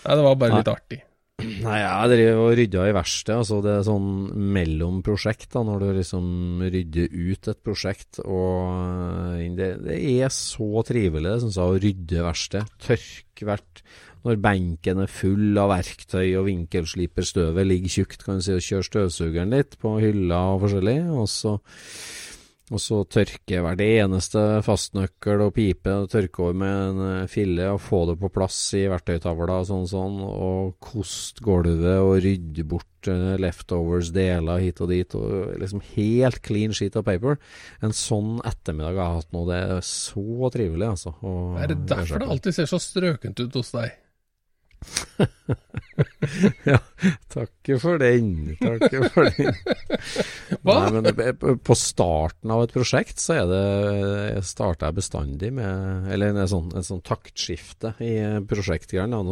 [0.05, 1.01] Nei, det var bare litt artig.
[1.62, 3.37] Nei, jeg driver og rydder i verkstedet.
[3.44, 4.11] Altså det er sånn
[4.57, 8.18] mellom prosjekt, da, når du liksom rydder ut et prosjekt.
[8.24, 12.77] Og eh, det, det er så trivelig, syns jeg, å rydde verksted.
[12.83, 13.83] Tørke hvert
[14.27, 18.64] Når benken er full av verktøy og vinkelsliper støvet ligger tjukt, kan du si, og
[18.64, 20.98] kjøre støvsugeren litt på hylla og forskjellig.
[21.14, 21.55] Og så
[22.72, 27.28] og så tørke hver det eneste fastnøkkel og pipe, og tørke over med en eh,
[27.31, 32.18] fille og få det på plass i verktøytavla og sånn sånn, og koste gulvet og
[32.24, 37.40] rydde bort eh, leftovers, deler hit og dit, og liksom helt clean sheet of paper.
[37.85, 41.14] En sånn ettermiddag jeg har hatt nå, det er så trivelig, altså.
[41.22, 43.96] å Er det derfor det alltid ser så strøkent ut hos deg?
[46.64, 46.79] ja,
[47.33, 48.57] takker for den.
[48.61, 49.55] Takker for den.
[50.62, 51.33] Nei,
[51.64, 56.69] på starten av et prosjekt så er det starter jeg bestandig med Eller en sånn,
[56.77, 58.12] en sånn taktskifte i
[58.49, 59.23] prosjektgreiene.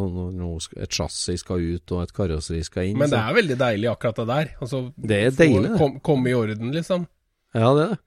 [0.77, 2.99] Et chassis skal ut og et karosseri skal inn.
[3.01, 4.51] Men det er veldig deilig akkurat det der.
[4.61, 7.07] Altså, Det er deilig, Komme Kom, i orden, liksom.
[7.55, 8.01] Ja, det er det.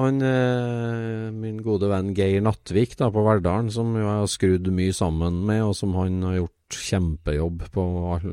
[0.00, 4.90] Han, eh, min gode venn Geir Nattvik da, på Verdalen, som jeg har skrudd mye
[4.96, 7.82] sammen med, og som han har gjort kjempejobb på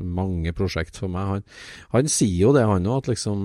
[0.02, 1.28] mange prosjekt for meg.
[1.36, 1.44] Han,
[1.92, 3.44] han sier jo det, han òg, at liksom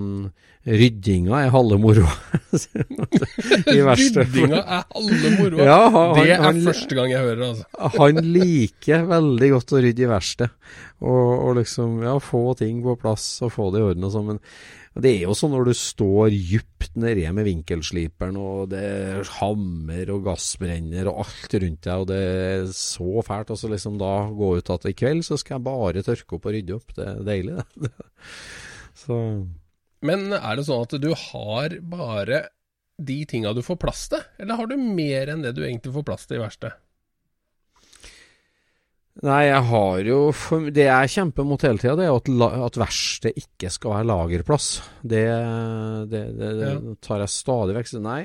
[0.65, 2.15] ryddinga er halve moroa.
[3.67, 5.67] Ryddinga er halve moroa.
[5.67, 5.79] Ja,
[6.17, 7.91] det er han- første gang jeg hører det, altså.
[7.99, 10.49] Han liker veldig godt å rydde i verksted.
[10.97, 14.31] Og, og liksom, ja, få ting på plass og få det i orden og sånn.
[14.31, 14.39] Men
[14.97, 20.09] det er jo sånn når du står djupt nedi med vinkelsliperen, og det er hammer
[20.15, 23.53] og gassbrenner og alt rundt deg, og det er så fælt.
[23.53, 26.49] Og så liksom da gå ut at i kveld så skal jeg bare tørke opp
[26.49, 26.97] og rydde opp.
[26.97, 27.93] Det er deilig, det.
[28.97, 29.13] Så
[30.01, 32.39] Men er det sånn at du har bare
[32.97, 36.05] de tinga du får plass til, eller har du mer enn det du egentlig får
[36.07, 36.73] plass til i verkstedet?
[39.25, 40.17] Nei, jeg har jo
[40.75, 42.27] Det jeg kjemper mot hele tida, det er at,
[42.67, 44.67] at verkstedet ikke skal være lagerplass.
[45.01, 45.23] Det,
[46.11, 47.95] det, det, det tar jeg stadig vekk.
[48.05, 48.19] Nei,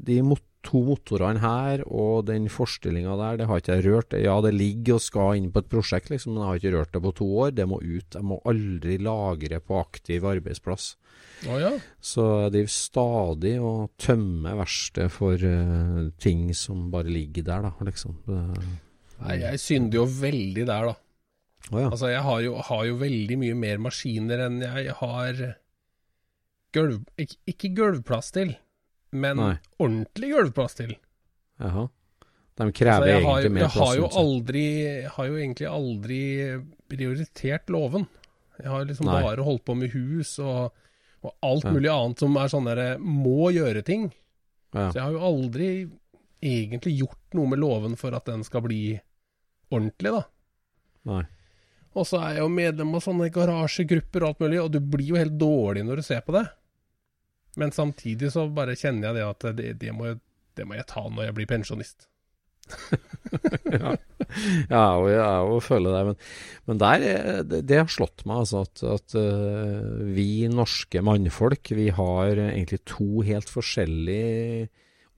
[0.00, 4.16] de mot, to motorene her og den forstillinga der, det har ikke jeg rørt.
[4.20, 6.92] Ja, det ligger og skal inn på et prosjekt, liksom, men jeg har ikke rørt
[6.96, 7.54] det på to år.
[7.56, 8.16] Det må ut.
[8.18, 10.90] Jeg må aldri lagre på aktiv arbeidsplass.
[11.48, 11.70] Å ja.
[12.04, 17.88] Så jeg driver stadig og tømmer verkstedet for uh, ting som bare ligger der, da,
[17.88, 18.16] liksom.
[18.28, 18.78] Det-
[19.20, 20.96] Nei, jeg synder jo veldig der, da.
[21.70, 21.88] Oh, ja.
[21.92, 25.42] Altså, jeg har jo, har jo veldig mye mer maskiner enn jeg har
[26.74, 27.00] gulv...
[27.20, 28.54] Ikke, ikke gulvplass til,
[29.12, 29.54] men Nei.
[29.82, 30.94] ordentlig gulvplass til.
[31.60, 31.86] Jaha.
[32.60, 33.96] De krever altså, egentlig har, mer jeg har plass.
[33.96, 36.18] jo aldri Jeg har jo egentlig aldri
[36.92, 38.06] prioritert låven.
[38.60, 39.20] Jeg har liksom Nei.
[39.24, 40.72] bare holdt på med hus og,
[41.24, 41.72] og alt Ja.
[41.72, 44.10] mulig annet som er sånn derre må gjøre-ting.
[44.74, 44.90] Ja.
[44.90, 45.70] Så jeg har jo aldri
[46.40, 48.82] egentlig gjort noe med låven for at den skal bli
[49.70, 50.22] ordentlig, da.
[51.10, 51.22] Nei.
[51.98, 55.08] Og så er jeg jo medlem av sånne garasjegrupper og alt mulig, og du blir
[55.10, 56.44] jo helt dårlig når du ser på det.
[57.58, 60.20] Men samtidig så bare kjenner jeg det at det, det, må, jeg,
[60.58, 62.06] det må jeg ta når jeg blir pensjonist.
[63.74, 63.96] ja.
[64.70, 66.02] ja, og jeg er jo føler det.
[66.10, 66.20] Men,
[66.70, 71.72] men der, er- det, det har slått meg, altså, at, at uh, vi norske mannfolk,
[71.74, 74.68] vi har egentlig to helt forskjellige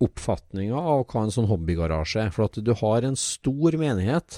[0.04, 2.30] oppfatninger av hva en sånn hobbygarasje er.
[2.34, 4.30] For at du har en stor menighet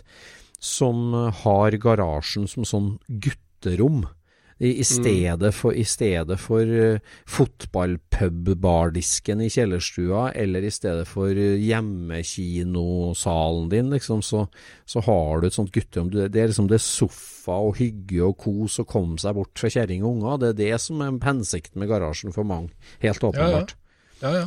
[0.65, 1.13] som
[1.45, 4.07] har garasjen som sånn gutterom.
[4.55, 11.27] I, i stedet for, i stedet for uh, fotballpub-bardisken i kjellerstua, eller i stedet for
[11.35, 14.47] eh, hjemmekinosalen din, liksom, så,
[14.87, 16.07] så har du et sånt gutterom.
[16.15, 19.69] Det er liksom det er sofa og hygge og kos og komme seg bort fra
[19.75, 20.35] kjerring og unger.
[20.39, 22.71] Det er det som er hensikten med garasjen for mange,
[23.03, 23.75] helt åpenbart.
[24.23, 24.47] Ja, ja.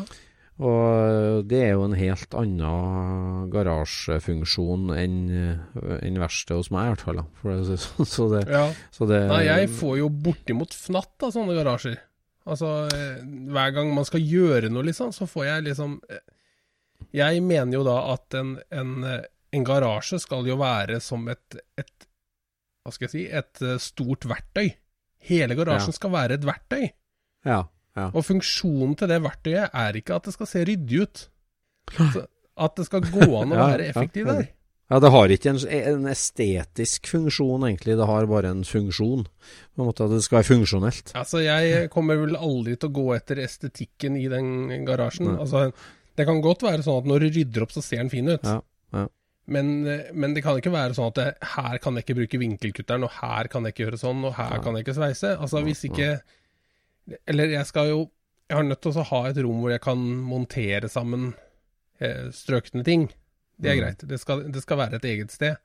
[0.57, 7.05] Og det er jo en helt annen garasjefunksjon enn en verkstedet hos meg, i hvert
[7.05, 7.21] fall.
[7.67, 8.63] det, så, så det, ja.
[8.93, 11.99] så det Nei, jeg får jo bortimot fnatt av sånne garasjer.
[12.47, 13.21] Altså, eh,
[13.53, 16.21] hver gang man skal gjøre noe, liksom, så får jeg liksom eh,
[17.13, 21.59] Jeg mener jo da at en, en, eh, en garasje skal jo være som et,
[21.77, 22.07] et
[22.87, 24.71] hva skal jeg si, et eh, stort verktøy.
[25.27, 25.97] Hele garasjen Ja.
[25.99, 26.85] skal være et verktøy.
[27.45, 27.65] Ja.
[27.97, 28.09] Ja.
[28.13, 31.23] Og funksjonen til det verktøyet er ikke at det skal se ryddig ut.
[31.97, 34.47] Så at det skal gå an å være effektiv der.
[34.87, 37.97] Ja, det har ikke en, en estetisk funksjon, egentlig.
[37.99, 39.25] Det har bare en funksjon.
[39.27, 41.11] På en måte at det skal være funksjonelt.
[41.19, 45.33] Altså, jeg kommer vel aldri til å gå etter estetikken i den garasjen.
[45.33, 45.41] Nei.
[45.43, 45.65] Altså,
[46.17, 48.47] det kan godt være sånn at når du rydder opp, så ser den fin ut.
[48.47, 48.61] Ja,
[48.95, 49.03] ja.
[49.47, 49.67] Men,
[50.11, 53.13] men det kan ikke være sånn at det, her kan jeg ikke bruke vinkelkutteren, og
[53.19, 55.35] her kan jeg ikke gjøre sånn, og her kan jeg ikke sveise.
[55.35, 56.09] Altså, hvis ikke
[57.27, 57.99] Eller jeg skal jo
[58.49, 61.33] Jeg har nødt til å ha et rom hvor jeg kan montere sammen
[61.99, 63.09] eh, strøkne ting.
[63.59, 63.81] Det er Mm.
[63.81, 64.03] greit.
[64.07, 65.57] Det skal, det skal være et eget sted.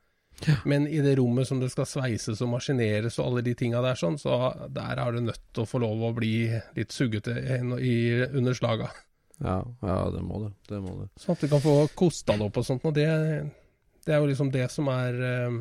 [0.65, 3.95] Men i det rommet som det skal sveises og maskineres og alle de tinga der,
[3.95, 4.33] sånn, så
[4.73, 8.89] der er du nødt til å få lov å bli litt suggete under slaga.
[9.39, 10.53] Ja, ja, det må det.
[10.69, 11.09] Det må det.
[11.23, 12.85] Sånn at du kan få kosta det opp og sånt.
[12.89, 13.07] Og det,
[14.07, 15.61] det er jo liksom det som er eh, Ja.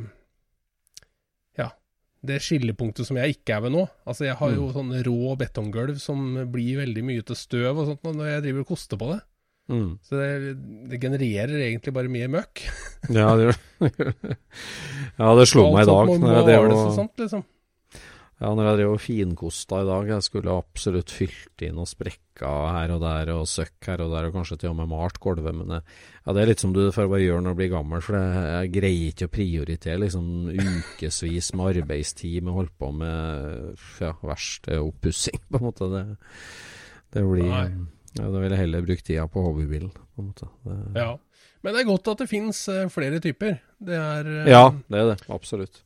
[2.23, 3.87] Det skillepunktet som jeg ikke er ved nå.
[4.05, 4.73] Altså Jeg har jo Mm.
[4.75, 6.19] sånn rå betonggulv som
[6.53, 9.21] blir veldig mye til støv og sånt når jeg driver og koster på det.
[9.71, 9.89] Mm.
[10.03, 12.61] Så det, det genererer egentlig bare mye møkk.
[13.09, 13.57] Ja, det gjør.
[15.21, 16.11] Ja, det slo meg i dag.
[16.21, 17.43] Når jeg drev og, sånt, liksom.
[18.41, 20.07] Ja, når jeg drev og finkosta i dag.
[20.15, 24.27] Jeg skulle absolutt fylt inn og sprekka her og der og søkk her og der,
[24.27, 25.53] og kanskje til og med malt gulvet.
[25.53, 25.79] Men det,
[26.25, 28.43] ja, det er litt som du får bare gjøre når du blir gammel, for det,
[28.55, 34.13] jeg greier ikke å prioritere liksom ukevis med arbeidstid med å holde på med ja,
[34.33, 35.91] verste oppussing, på en måte.
[35.93, 36.05] Det,
[37.13, 37.65] det blir ja,
[38.17, 40.49] Da vil jeg heller bruke tida på hobbybilen, på en måte.
[40.65, 41.11] Det, Ja.
[41.61, 43.59] Men det er godt at det fins flere typer.
[43.81, 45.19] Det er eh, Ja, det er det.
[45.33, 45.83] Absolutt.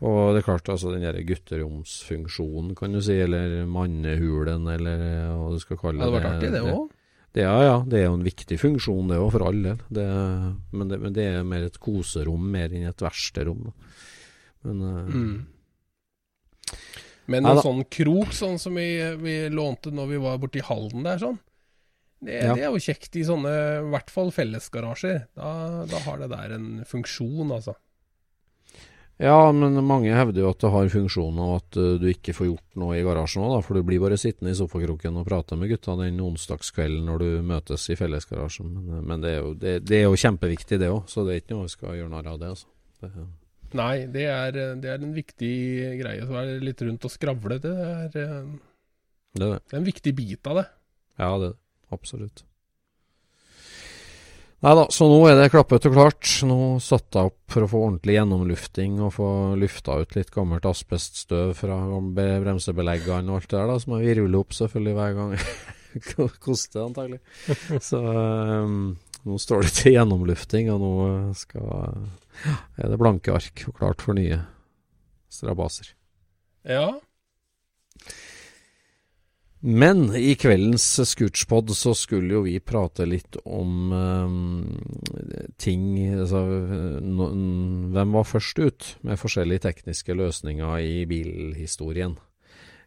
[0.00, 5.28] Og det er klart, altså den der gutteromsfunksjonen, kan du si, eller mannehulen, eller eh,
[5.36, 6.88] hva du skal kalle det hadde vært artig, det òg.
[7.30, 9.82] Det, ja, ja, det er jo en viktig funksjon, det òg, for all del.
[9.92, 10.06] Det,
[10.72, 13.68] men, det, men det er mer et koserom mer enn et verksterom.
[13.68, 13.96] da.
[14.66, 15.40] Men eh, Mm.
[17.30, 18.88] Men en sånn krok, sånn som vi,
[19.22, 21.36] vi lånte når vi var borti Halden der, sånn.
[22.20, 22.54] Det, Ja.
[22.54, 25.22] det er jo kjekt i sånne, i hvert fall fellesgarasjer.
[25.38, 27.76] Da, da har det der en funksjon, altså.
[29.20, 32.46] Ja, men mange hevder jo at det har funksjon, og at uh, du ikke får
[32.46, 33.58] gjort noe i garasjen òg.
[33.66, 37.28] For du blir bare sittende i sofakroken og prate med gutta den onsdagskvelden når du
[37.50, 38.70] møtes i fellesgarasjen.
[38.72, 41.04] Men, eh, men det, er jo, det, det er jo kjempeviktig, det òg.
[41.12, 42.72] Så det er ikke noe vi skal gjøre narr av det, altså.
[43.00, 43.12] Det,
[43.76, 45.54] Nei, det er, det er en viktig
[46.00, 46.24] greie.
[46.24, 48.52] Så være litt rundt og skravle, det er, eh,
[49.36, 49.64] det er det.
[49.68, 50.70] det er en viktig bit av det.
[51.20, 51.58] Ja, det er det.
[51.94, 52.44] Absolutt.
[54.60, 56.26] Nei da, så nå er det klappet og klart.
[56.44, 60.68] Nå satte jeg opp for å få ordentlig gjennomlufting og få lufta ut litt gammelt
[60.68, 65.32] asbeststøv fra bremsebeleggene og alt det der, da, som jeg virvler opp selvfølgelig hver gang
[66.44, 67.22] koster, antagelig.
[67.80, 68.82] Så um,
[69.24, 70.92] nå står det til gjennomlufting, og nå
[71.40, 71.96] skal,
[72.76, 74.42] er det blanke ark og klart for nye
[75.32, 75.94] strabaser.
[76.68, 76.90] Ja.
[79.60, 86.40] Men i kveldens Scootspod så skulle jo vi prate litt om eh, ting altså,
[87.04, 87.28] no,
[87.92, 92.16] Hvem var først ut med forskjellige tekniske løsninger i bilhistorien?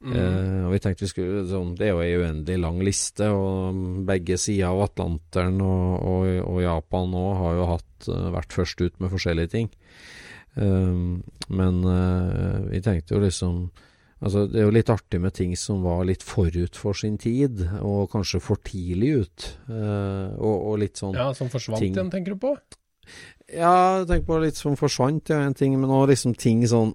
[0.03, 0.15] Mm.
[0.17, 3.77] Eh, og vi tenkte vi skulle sånn, Det er jo ei uendelig lang liste, og
[4.09, 8.83] begge sider av Atlanteren og, og, og Japan òg har jo hatt, eh, vært først
[8.83, 9.71] ut med forskjellige ting.
[10.57, 10.99] Eh,
[11.53, 13.67] men eh, vi tenkte jo liksom
[14.23, 17.59] Altså, det er jo litt artig med ting som var litt forut for sin tid,
[17.83, 19.47] og kanskje for tidlig ut.
[19.67, 21.91] Eh, og, og litt sånn ja, som forsvant ting.
[21.97, 22.53] igjen, tenker du på?
[23.51, 26.93] Ja, jeg tenker på litt som forsvant, ja, en ting, men også liksom ting sånn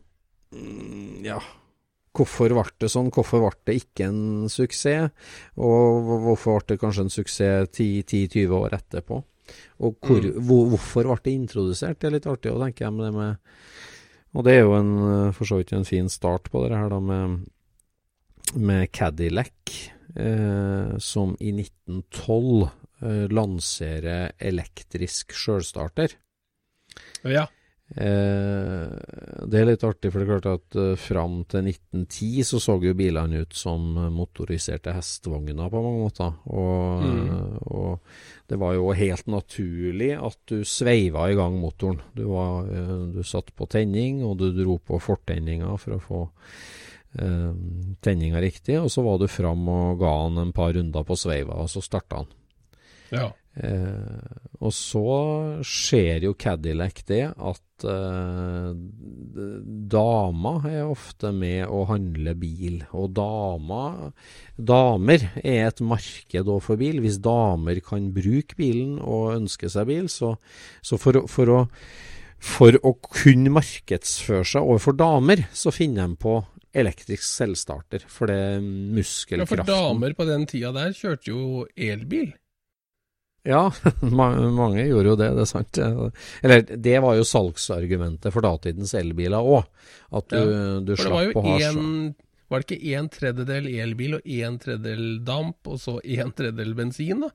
[0.56, 1.36] mm, Ja,
[2.16, 3.10] hvorfor ble det sånn?
[3.14, 5.12] Hvorfor ble det ikke en suksess?
[5.60, 9.20] Og hvorfor ble det kanskje en suksess 10-20 år etterpå?
[9.84, 10.40] Og hvor, Mm.
[10.48, 12.00] hvor, hvorfor ble det introdusert?
[12.00, 13.36] Det er litt artig å tenke med det med
[14.38, 16.92] Og det er jo en, eh, for så vidt en fin start på det her,
[16.92, 17.48] da, med,
[18.54, 22.68] med Cadillac, eh, som i 1912
[23.02, 26.14] eh, lanserer elektrisk sjølstarter.
[27.26, 27.48] Ja.
[27.96, 28.88] Eh,
[29.48, 32.74] det er litt artig, for det er klart at eh, fram til 1910 så så
[32.84, 36.34] jo bilene ut som motoriserte hestevogner på mange måter.
[36.52, 37.58] Og, Mm.
[37.72, 38.00] og
[38.48, 42.00] det var jo helt naturlig at du sveiva i gang motoren.
[42.14, 46.22] Du, var, eh, du satt på tenning, og du dro på fortenninga for å få
[47.18, 47.52] eh,
[48.04, 51.56] tenninga riktig, og så var du fram og ga han en par runder på sveiva,
[51.56, 52.26] og så starta han.
[53.10, 53.32] ja.
[53.58, 55.08] Eh, og så
[55.66, 58.70] skjer jo Cadillac det at eh,
[59.94, 62.80] dama er ofte med å handle bil.
[62.94, 64.10] Og dama,
[64.56, 67.00] damer er et marked òg for bil.
[67.04, 70.36] Hvis damer kan bruke bilen og ønske seg bil, så,
[70.82, 71.64] så for, for, å,
[72.38, 76.38] for å kunne markedsføre seg overfor damer, så finner de på
[76.78, 78.04] elektrisk selvstarter.
[78.06, 78.60] For det er
[79.42, 82.34] Ja, for damer på den tida der kjørte jo elbil.
[83.46, 83.70] Ja,
[84.02, 85.78] mange gjorde jo det, det er sant.
[86.42, 89.68] Eller det var jo salgsargumentet for datidens elbiler òg.
[90.18, 94.14] At du, du var slapp å ha én så- Var det ikke en tredjedel elbil
[94.18, 97.28] og en tredjedel damp, og så en tredjedel bensin, da?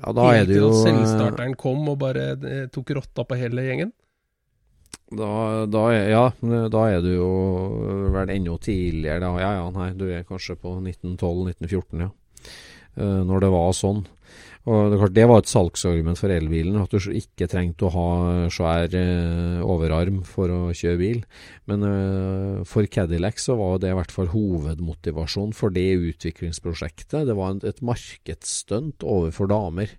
[0.00, 3.36] Ja, da er Helt det til jo selvstarteren kom og bare eh, tok rotta på
[3.40, 3.90] hele gjengen.
[5.10, 6.24] Da, da, er, ja,
[6.70, 7.30] da er du jo
[8.14, 9.18] vel ennå tidligere.
[9.24, 9.32] Da.
[9.42, 12.10] Ja ja, nei, du er kanskje på 1912-1914, ja.
[13.00, 14.04] Eh, når det var sånn.
[14.68, 17.92] Og det, er klart, det var et salgsargument for elbilen, at du ikke trengte å
[17.94, 18.08] ha
[18.52, 21.22] svær eh, overarm for å kjøre bil.
[21.70, 27.24] Men eh, for Cadillac så var det i hvert fall hovedmotivasjon for det utviklingsprosjektet.
[27.30, 29.96] Det var et markedsstunt overfor damer.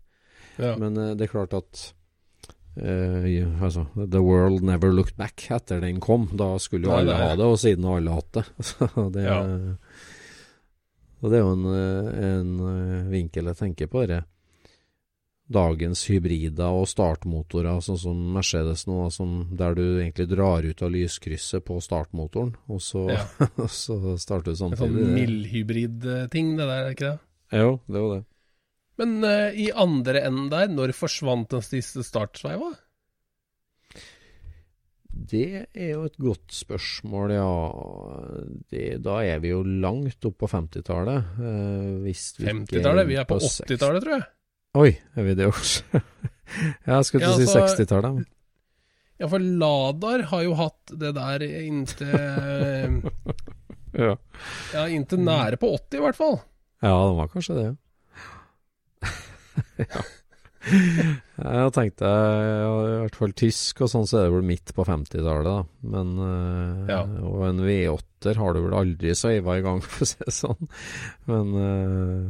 [0.61, 0.75] Ja.
[0.77, 1.87] Men eh, det er klart at
[2.71, 6.29] Uh, ja, altså, The world never looked back etter den kom.
[6.39, 8.43] Da skulle jo alle ha det, og siden har alle hatt det.
[8.69, 9.41] Så det, Ja.
[11.27, 11.65] det er jo en,
[12.29, 12.53] en
[13.11, 14.05] vinkel jeg tenker på.
[14.07, 14.21] Det.
[15.51, 20.93] Dagens hybrider og startmotorer, sånn som Mercedes nå, som, der du egentlig drar ut av
[20.93, 23.25] lyskrysset på startmotoren, og så, Ja.
[23.67, 25.09] så starter du En sånn samtidig.
[25.17, 27.19] Mildhybrid-ting, det der, er ikke det?
[27.61, 28.21] Jo, det er jo det.
[29.01, 32.71] Men uh, i andre enden der, når forsvant den siste startsveiva?
[35.11, 37.47] Det er jo et godt spørsmål, ja.
[38.71, 41.33] Det, da er vi jo langt opp på 50-tallet.
[41.37, 43.09] Eh, hvis vi ikke 50-tallet?
[43.09, 44.29] Vi er på 80-tallet, tror jeg.
[44.79, 45.83] Oi, er vi det også?
[46.87, 48.29] jeg skulle Ja, til å si altså- 60-tallet.
[49.21, 52.95] Ja, for Ladar har jo hatt det der inntil eh,
[54.07, 54.15] Ja.
[54.73, 56.39] Ja, inntil nære på 80, i hvert fall.
[56.81, 57.75] ja, det var kanskje det, ja.
[59.91, 60.01] ja.
[61.41, 64.85] Jeg tenkte ja, i hvert fall tysk og sånn, så er det vel midt på
[64.87, 65.59] 50-tallet, da.
[65.93, 67.03] Men eh, Ja.
[67.27, 70.71] Og en V8-er har du vel aldri sveiva i gang, for å si det sånn.
[71.29, 72.27] Men eh,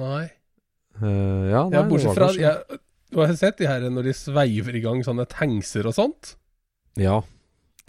[0.00, 0.26] Nei.
[1.02, 4.76] Eh, ja, nei, Ja, bortsett fra jeg, Du har sett de her når de sveiver
[4.78, 6.36] i gang sånne tankser og sånt?
[7.00, 7.20] Ja.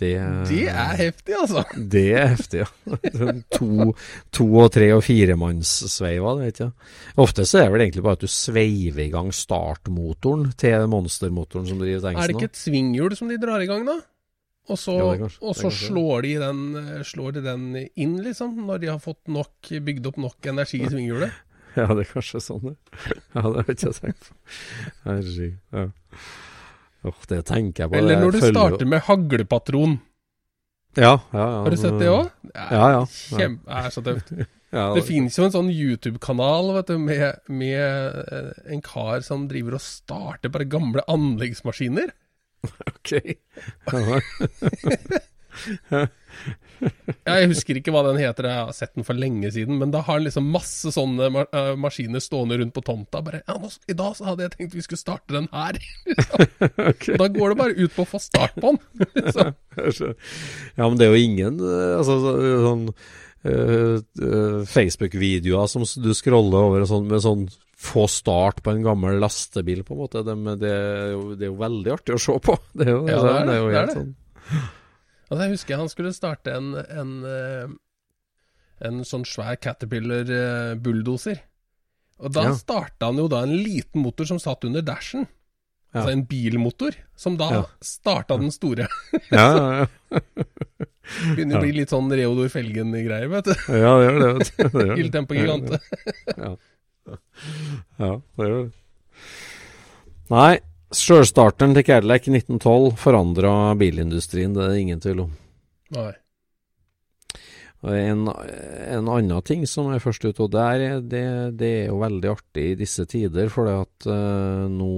[0.02, 0.16] Det,
[0.50, 1.62] Det er heftig, altså.
[1.78, 2.70] Det er heftig, ja.
[3.14, 3.92] Sånn to,
[4.34, 6.72] to og tre og firemannssveiver, det vet jeg.
[7.22, 11.70] Ofte så er det vel egentlig bare at du sveiver i gang startmotoren til monstermotoren
[11.70, 14.00] som driver Er det ikke et svinghjul som de drar i gang, da?
[14.72, 16.60] Og så, ja, kanskje- og så slår, de den,
[17.06, 20.90] slår de den inn, liksom, når de har fått nok, bygd opp nok energi i
[20.90, 21.32] svinghjulet.
[21.80, 22.76] Ja, det er kanskje sånn, det.
[23.36, 24.38] Ja, det har jeg ikke tenkt på.
[25.06, 25.60] Herregud.
[25.72, 25.86] Ja.
[27.02, 27.98] Åh, det tenker jeg på.
[27.98, 30.00] Eller når du følger starter med haglepatron.
[31.00, 31.62] Ja, ja, ja.
[31.64, 32.32] Har du sett det òg?
[32.52, 33.06] Ja, ja.
[33.08, 34.34] Kjempe, er så tøft.
[34.76, 39.80] ja Det finnes jo en sånn YouTube-kanal vet med, med eh, en kar som driver
[39.80, 42.12] og starter bare gamle anleggsmaskiner.
[42.92, 43.16] Ok.
[46.82, 50.02] Jeg husker ikke hva den heter, jeg har sett den for lenge siden, men da
[50.04, 53.22] har han liksom masse sånne ma eh, maskiner stående rundt på tomta.
[53.26, 55.78] Bare ja, nå, I dag så hadde jeg tenkt vi skulle starte den her.
[56.92, 57.18] okay.
[57.22, 58.82] Da går det bare ut på å få start på den.
[60.76, 62.18] Ja, men det er jo ingen eh, altså,
[62.66, 67.46] sånn uh, eh, Facebook-videoer som du scroller over sånn, med sånn
[67.82, 70.22] få start på en gammel lastebil, på en måte.
[70.26, 72.58] Det, det, er jo, det er jo veldig artig å se på.
[72.78, 73.98] Det er jo, Ja, det er det, jo er helt det.
[74.02, 74.70] sånn
[75.32, 77.74] altså, jeg husker han skulle starte en, en, eh,
[78.88, 80.76] en sånn svær Caterpillar eh.
[82.22, 82.54] Og da Ja.
[82.54, 85.24] starta han jo da en liten motor som satt under dashen.
[85.92, 86.02] Ja.
[86.04, 87.64] Altså en bilmotor, som da Ja.
[87.82, 88.86] starta den store.
[89.32, 89.88] Ja, ja, ja.
[91.36, 93.56] Begynner å bli litt sånn Reodor Felgen-greier, vet du.
[93.74, 94.30] ja det gjør det.
[94.32, 95.00] vet det gjør det.
[95.42, 95.80] Gigante.
[96.38, 96.52] Ja.
[98.00, 98.72] ja, det gjør det.
[100.32, 100.54] Nei,
[100.96, 105.32] sjølstarteren til Cadillac i 1912 forandra bilindustrien, det er det ingen tvil om.
[105.96, 106.12] Nei.
[107.82, 111.24] En, en annen ting som er først ute, og der, er- det,
[111.58, 114.90] det er jo veldig artig i disse tider, for det at uh, nå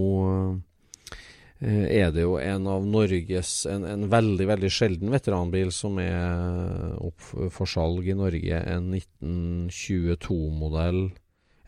[1.64, 6.92] eh, er det jo en av Norges en, en veldig, veldig sjelden veteranbil som er
[7.00, 7.24] opp
[7.56, 8.60] for salg i Norge.
[8.76, 11.06] En 1922-modell,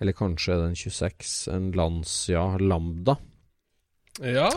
[0.04, 3.16] eller kanskje er det en 26, en Lancia Lambda.
[4.24, 4.50] Ja,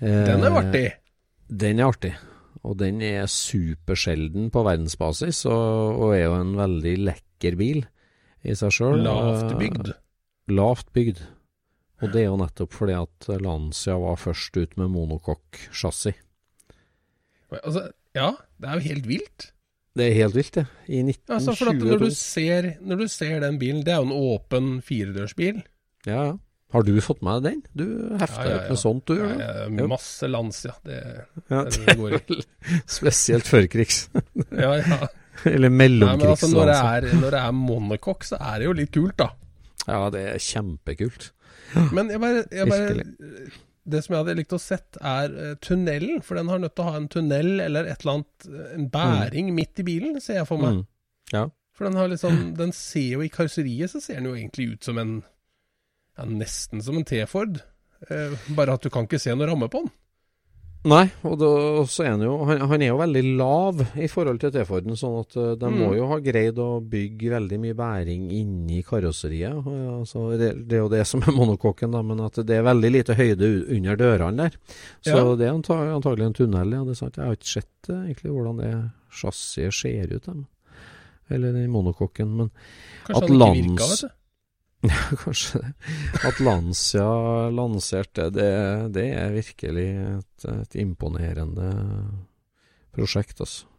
[0.00, 0.86] den er jo artig.
[1.48, 2.14] Den er artig.
[2.64, 7.82] Og den er supersjelden på verdensbasis, og, og er jo en veldig lekker bil
[8.44, 9.02] i seg sjøl.
[9.04, 9.90] Lavt bygd.
[10.52, 11.20] Lavt bygd.
[12.02, 16.14] Og det er jo nettopp fordi at Lancia var først ut med monokokk-sjassi.
[17.54, 17.84] Altså,
[18.16, 19.50] ja, det er jo helt vilt.
[19.94, 20.64] Det er helt vilt, det.
[20.90, 24.08] I Altså, for at når du, ser, når du ser den bilen, det er jo
[24.08, 25.62] en åpen firedørsbil.
[26.08, 26.34] Ja, ja.
[26.74, 27.60] Har du fått med deg den?
[27.78, 28.70] Du hefter Ja, ja, ja.
[28.72, 30.30] med sånt, du gjør ja, det?
[30.32, 30.72] lands, ja.
[30.74, 30.74] masse.
[30.82, 30.96] Det,
[31.52, 32.38] Ja, det går ikke.
[32.98, 34.08] Spesielt førkrigs.
[34.64, 34.98] Ja, ja.
[35.50, 35.88] Eller Nei,
[36.30, 39.30] altså, når, det er, når det er monocoque, så er det jo litt kult, da.
[39.84, 41.30] Ja, det er kjempekult.
[41.92, 43.06] Men jeg bare, jeg bare
[43.84, 46.22] Det som jeg hadde likt å sett, er eh, tunnelen.
[46.24, 48.88] For den har nødt til å ha en tunnel eller et eller annet, eh, en
[48.94, 50.80] bæring midt i bilen, ser jeg for meg.
[50.80, 50.86] Mm.
[51.34, 51.44] Ja.
[51.74, 54.88] For den har liksom Den ser jo i karosseriet, så ser den jo egentlig ut
[54.88, 55.14] som en
[56.18, 57.60] Ja, nesten som en T-Ford.
[58.10, 59.92] Eh, bare at du kan ikke se noe ramme på den.
[60.84, 61.46] Nei, og da,
[61.88, 65.14] så er han jo han, han er jo veldig lav i forhold til T-Forden, sånn
[65.22, 65.78] at eh, de Mm.
[65.80, 69.64] må jo ha greid å bygge veldig mye bæring inni karosseriet.
[69.64, 72.90] Altså, det, det er jo det som er monokokken, da, men at det er veldig
[72.92, 73.48] lite høyde
[73.78, 74.58] under dørene der.
[75.00, 75.24] Så Ja.
[75.40, 76.84] det er antagelig en tunnel, ja.
[76.84, 77.16] Det er sant.
[77.16, 78.74] Jeg har ikke sett eh, egentlig hvordan det
[79.10, 80.36] chassiset ser ut, da.
[81.32, 82.50] eller den monokokken, men
[83.08, 84.08] Kanskje At lands- virka, vet du.
[85.24, 85.72] Kanskje det.
[86.28, 87.06] At Lancia
[87.54, 91.70] lanserte det, det, det er virkelig et, et imponerende
[92.94, 93.70] prosjekt, altså.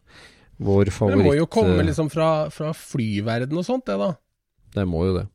[0.55, 4.13] Vår favoritt det må jo komme eh, liksom fra, fra flyverden og sånt, det da.
[4.75, 5.25] Det må jo det.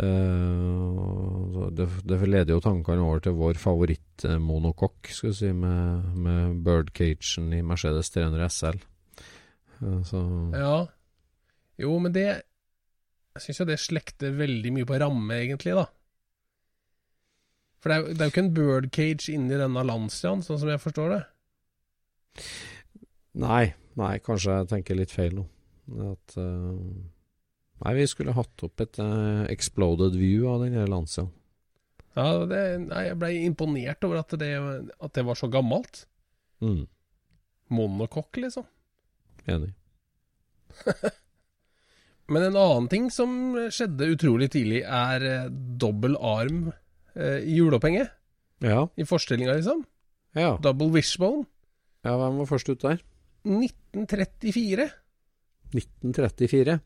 [0.00, 6.62] Eh, det, det leder jo tankene over til vår favorittmonokokk, skal vi si, med, med
[6.64, 8.80] birdcagen i Mercedes 300 SL.
[9.80, 10.24] Eh, så
[10.56, 10.78] Ja.
[11.80, 12.42] Jo, men det
[13.40, 15.86] Jeg syns jo det slekter veldig mye på ramme, egentlig, da.
[17.80, 20.82] For det er, det er jo ikke en birdcage inni denne Lanciaen, sånn som jeg
[20.82, 21.20] forstår det.
[23.40, 25.46] Nei, nei, kanskje jeg tenker litt feil nå.
[26.10, 26.76] At uh,
[27.80, 31.24] Nei, vi skulle hatt opp et uh, exploded view av den her Lancia.
[32.12, 34.52] Ja, det, nei, Jeg blei imponert over at det,
[35.00, 36.04] at det var så gammelt.
[36.60, 36.84] Mm,
[37.72, 38.68] Monokokk, liksom.
[39.48, 39.72] enig.
[42.30, 43.30] Men en annen ting som
[43.74, 46.68] skjedde utrolig tidlig, er eh, dobbel arm
[47.16, 48.06] eh, i hjulopphenge.
[48.62, 49.82] Ja, I forstillinga, liksom.
[50.36, 50.52] ja.
[50.62, 51.46] Double wishbone.
[52.04, 52.12] ja.
[52.20, 53.00] Hvem var først ut der?
[53.48, 54.90] 1934.
[55.74, 56.78] 1934.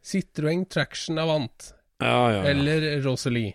[0.00, 1.72] Citroën Traction Avant.
[2.00, 2.42] Ja, ja.
[2.48, 3.54] Eller Rosalie.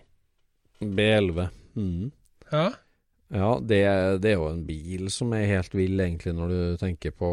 [0.81, 1.47] B11.
[1.75, 2.11] Mm.
[2.51, 2.67] Ja.
[3.33, 3.79] Ja, det,
[4.21, 7.29] det er jo en bil som er helt vill, egentlig, når du tenker på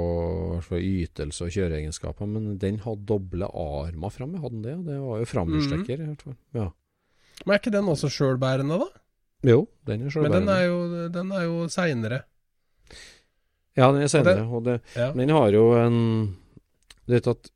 [0.79, 2.29] ytelse og kjøreegenskaper.
[2.29, 4.77] Men den hadde doble armer framme, hadde den det?
[4.89, 6.01] Det var jo framhjulstrekker.
[6.01, 6.39] i hvert fall.
[6.57, 6.69] Ja.
[7.45, 8.89] Men er ikke den også sjølbærende, da?
[9.53, 12.23] Jo, den er Men den er jo, den er jo seinere.
[13.77, 14.79] Ja, den er senere.
[14.97, 15.11] Ja.
[15.13, 15.99] Men den har jo en
[17.07, 17.51] Du vet at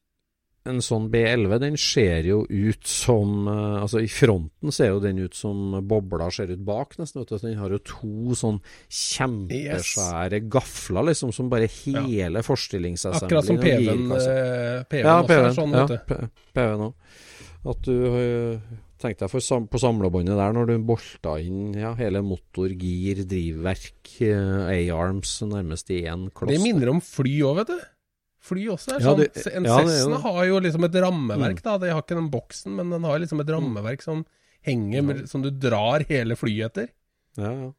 [0.68, 5.20] en sånn B11, den ser jo ut som eh, Altså, i fronten ser jo den
[5.22, 7.22] ut som bobla ser ut bak, nesten.
[7.22, 7.38] Vet du.
[7.46, 8.60] Den har jo to sånn
[8.92, 15.30] kjempesvære gafler, liksom, som bare hele forstillingsassemblen Akkurat som PV-en eh, PV-en Ja, også er
[15.30, 15.56] PV-en.
[15.60, 16.16] sånn, ja, vet du.
[16.16, 17.14] Ja, PV-en òg.
[17.66, 22.22] At du øh, Tenk deg sam på samlebåndet der, når du bolta inn ja, hele
[22.24, 26.48] motor, gir, drivverk, A-arms nærmest i én kloss.
[26.54, 27.84] Det minner om fly òg, vet du.
[28.46, 29.18] Fly også er Ja, sånn.
[29.24, 31.62] det- en ja, det er jo Cessna har jo liksom et rammeverk, Mm.
[31.66, 31.78] da.
[31.82, 34.24] De har ikke den boksen, men den har liksom et rammeverk som
[34.62, 35.02] henger, Ja.
[35.02, 36.88] med, som du drar hele flyet etter.
[37.36, 37.72] Ja, ja.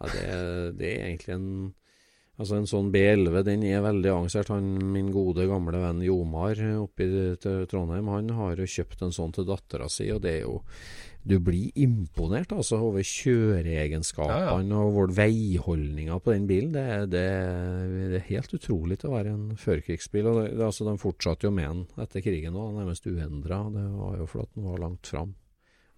[0.00, 1.74] ja det, det er egentlig en
[2.40, 4.48] Altså En sånn B11 den er veldig avansert.
[4.48, 9.34] Han, Min gode, gamle venn Jomar oppe i Trondheim, han har jo kjøpt en sånn
[9.36, 10.62] til dattera si, og det er jo
[11.22, 16.72] Du blir imponert altså over kjøreegenskapene Ja, og vår veiholdninga på den bilen.
[16.74, 17.22] Det, det,
[18.10, 20.26] det er helt utrolig til å være en førkrigsbil.
[20.26, 23.60] og det, altså, De fortsatte jo med den etter krigen òg, nærmest uendra.
[23.70, 25.34] Det var jo fordi den var langt fram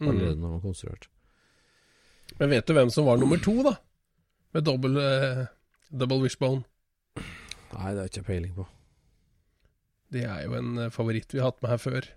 [0.02, 0.40] allerede Mm.
[0.42, 1.08] den var konstruert.
[2.40, 3.76] Men vet du hvem som var nummer to, da?
[4.52, 5.44] Med dobbel uh,
[5.88, 6.64] double wishbone.
[7.16, 8.66] Nei, det har jeg ikke peiling på.
[10.12, 12.08] Det er jo en eh, favoritt vi har hatt med her før.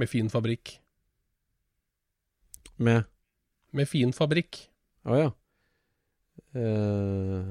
[0.00, 0.78] Med fin fabrikk.
[2.78, 3.04] Med
[3.74, 4.60] Med fin fabrikk.
[5.08, 5.30] Å ja.
[6.56, 7.42] Eh,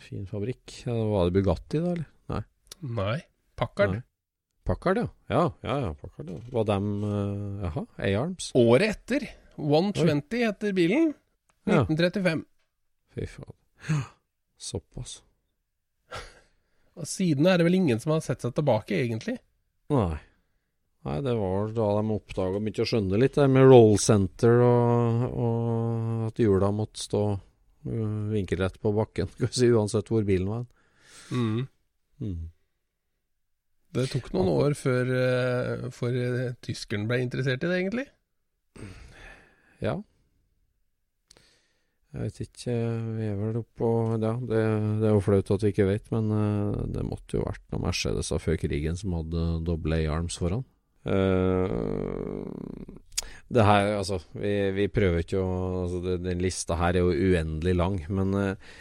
[0.00, 0.82] fin fabrikk.
[0.86, 2.06] Ja, var det Bugatti, da, eller?
[2.32, 2.42] Nei.
[2.98, 3.18] Nei.
[3.58, 3.98] Packard.
[3.98, 4.02] Nei.
[4.68, 5.08] Packard, ja.
[5.32, 6.38] Ja, ja, ja Packard, ja.
[6.54, 8.50] Var dem uh, Jaha, A-arms?
[8.58, 9.28] Året etter.
[9.58, 11.12] 120 heter bilen.
[11.66, 11.82] Ja.
[11.84, 12.44] 1935.
[13.16, 13.56] Fy faen.
[14.58, 15.22] Såpass.
[16.98, 19.36] Og siden er det vel ingen som har sett seg tilbake, egentlig.
[19.92, 20.18] Nei.
[21.06, 25.24] Nei, det var da de oppdaga begynte å skjønne litt det med roll center og,
[25.30, 30.66] og at hjula måtte stå uh, vinkelrett på bakken, si, uansett hvor bilen var.
[31.30, 31.66] Mm.
[32.24, 32.48] Mm.
[33.94, 38.08] Det tok noen år før, uh, før uh, tyskeren ble interessert i det, egentlig.
[39.84, 39.94] Ja.
[42.08, 42.74] Jeg vet ikke,
[43.14, 44.60] vi er vel oppå Ja, det,
[44.98, 46.32] det er jo flaut at vi ikke vet, men
[46.90, 50.64] det måtte jo vært noen Mercedeser før krigen som hadde doble A-arms foran.
[51.06, 52.44] Uh,
[53.48, 55.52] det her, altså Vi, vi prøver ikke å
[55.84, 58.00] altså, det, Den lista her er jo uendelig lang.
[58.12, 58.72] Men uh,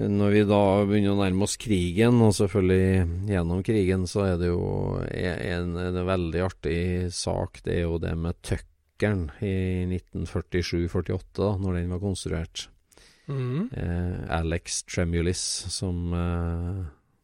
[0.00, 4.48] når vi da begynner å nærme oss krigen, og selvfølgelig gjennom krigen, så er det
[4.48, 4.62] jo
[5.02, 6.80] en, en, veldig artig
[7.12, 7.60] sak.
[7.66, 9.54] Det er jo det med tøkkeren i
[9.90, 12.68] 1947-48, når den var konstruert.
[13.30, 13.68] Mm.
[13.76, 16.80] Eh, Alex Tremulis som eh,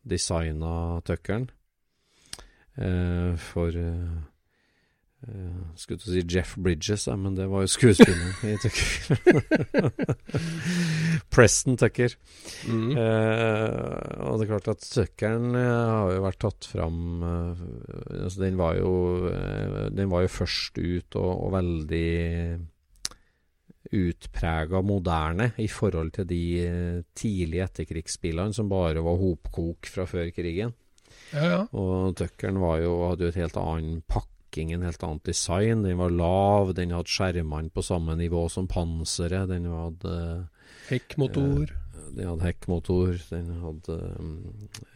[0.07, 1.49] designa Tuckeren.
[2.76, 4.18] Eh, for eh,
[5.25, 9.89] Uh, skulle til å si Jeff Bridges, ja, men det var jo skuespilleren i Tucker.
[11.33, 12.12] Preston Tucker.
[12.69, 12.93] Mm.
[12.93, 18.61] Uh, og det er klart at Tuckeren uh, har jo vært tatt fram altså den,
[18.61, 18.93] var jo,
[19.97, 22.12] den var jo først ut og, og veldig
[23.97, 26.45] utprega moderne i forhold til de
[27.17, 30.75] tidlige etterkrigsspillene som bare var hopkok fra før krigen.
[31.33, 31.61] Ja, ja.
[31.73, 35.83] Og Tuckeren hadde jo et helt annen pakke en helt annet design.
[35.85, 39.51] Den var lav, den hadde skjermene på samme nivå som panseret.
[39.53, 40.15] Den hadde
[40.89, 41.71] Hekkmotor.
[41.73, 41.83] Eh,
[42.17, 43.19] den hadde hekkmotor.
[43.31, 43.97] Den hadde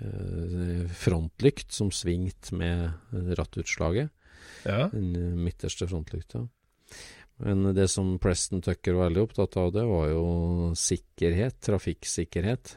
[0.01, 4.13] eh, frontlykt som svingte med rattutslaget.
[4.65, 4.89] Ja.
[4.93, 6.47] Den midterste frontlykta.
[7.41, 10.25] Men det som Preston Tucker var veldig opptatt av, det var jo
[10.77, 11.57] sikkerhet.
[11.65, 12.77] Trafikksikkerhet.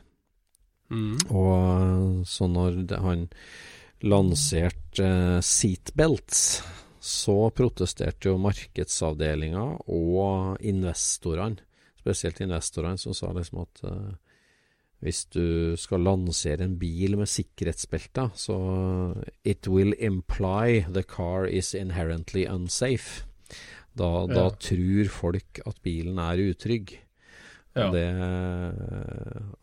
[0.94, 1.18] Mm.
[1.34, 3.28] Og så når han
[4.04, 6.62] lanserte eh, seatbelts,
[7.04, 11.60] så protesterte jo markedsavdelinga og investorene,
[12.00, 14.14] spesielt investorene, som sa liksom at eh,
[15.04, 18.56] hvis du skal lansere en bil med sikkerhetsbelter, så
[19.44, 23.26] It will imply the car is inherently unsafe.
[23.94, 24.34] Da, Ja.
[24.34, 27.00] da tror folk at bilen er utrygg.
[27.74, 27.88] Ja.
[27.90, 28.06] Det,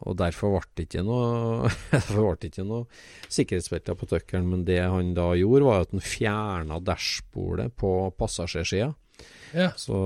[0.03, 1.69] og derfor ble det ikke noe
[2.41, 2.89] det ikke noe
[3.31, 4.49] sikkerhetsbelter på Tuckeren.
[4.51, 8.91] Men det han da gjorde, var at han fjerna dashbordet på passasjersida.
[9.55, 9.71] ja.
[9.79, 10.01] Så,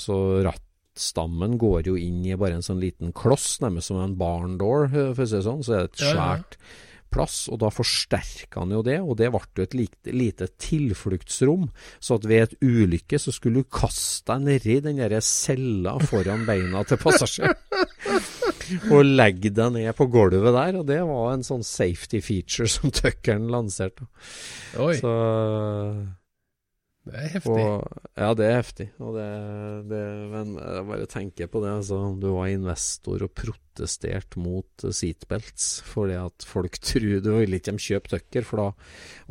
[0.00, 4.58] så rattstammen går jo inn i bare en sånn liten kloss, nærmest som en barn
[4.58, 5.62] door, for å si det sånn.
[5.62, 6.76] Så er det et Ja, ja.
[7.12, 11.68] Plass, og da forsterka han jo det, og det ble jo et lite, lite tilfluktsrom.
[12.00, 16.46] Så at ved et ulykke så skulle du kaste deg nedi den der cella foran
[16.48, 17.56] beina til passasjeren.
[18.94, 22.92] og legge deg ned på gulvet der, og det var en sånn safety feature som
[22.94, 24.08] Tuckeren lanserte.
[24.78, 25.12] Oi, Så
[27.08, 27.62] det er heftig.
[27.64, 28.86] og, ja, det er heftig.
[29.00, 29.26] Og det,
[29.88, 31.70] det, men jeg bare tenker på det.
[31.80, 37.76] Altså, du var investor og protestert mot seatbelts fordi at folk tror du vil ikke
[37.80, 38.68] kjøpe Tucker, for da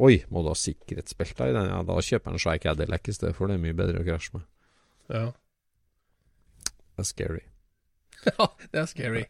[0.08, 1.70] Oi, må du ha sikkerhetsbelter i den?
[1.70, 4.08] Ja, da kjøper jeg en svær Cadillac i stedet, for det er mye bedre å
[4.08, 4.48] krasje med.
[5.14, 5.26] Ja.
[6.98, 7.46] Det er scary.
[8.32, 9.28] ja, det er scary.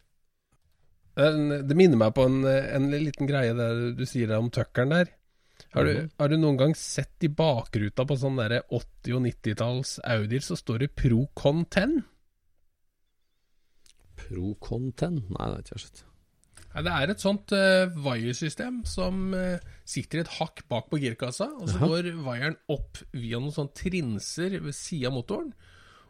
[1.18, 5.17] Det minner meg på en, en liten greie der du sier om tuckeren der.
[5.74, 6.10] Har du, Mhm.
[6.18, 10.56] har du noen gang sett i bakruta på sånne der 80- og 90-talls Audier, så
[10.56, 12.02] står det Pro Con 10?
[14.18, 15.22] Pro Con 10?
[15.28, 16.04] Nei, det har jeg ikke sett.
[16.74, 19.58] Nei, det er et sånt uh, vaiersystem som uh,
[19.88, 21.88] sitter et hakk bak på girkassa, og så Aha.
[21.88, 25.52] går vaieren opp via noen sånne trinser ved sida av motoren.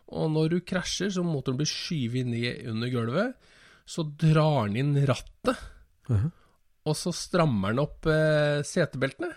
[0.08, 3.34] Og når du krasjer, så motoren blir skyvet ned under gulvet,
[3.88, 5.60] så drar den inn rattet,
[6.10, 6.30] Aha.
[6.88, 9.30] og så strammer den opp uh, setebeltene.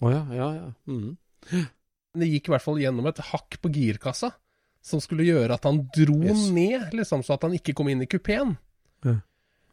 [0.00, 0.68] Å ja, ja, ja.
[0.86, 1.16] Mm.
[2.18, 4.30] Det gikk i hvert fall gjennom et hakk på girkassa,
[4.82, 6.48] som skulle gjøre at han dro Yes.
[6.54, 8.56] ned, liksom, så at han ikke kom inn i kupeen.
[9.04, 9.16] Ja,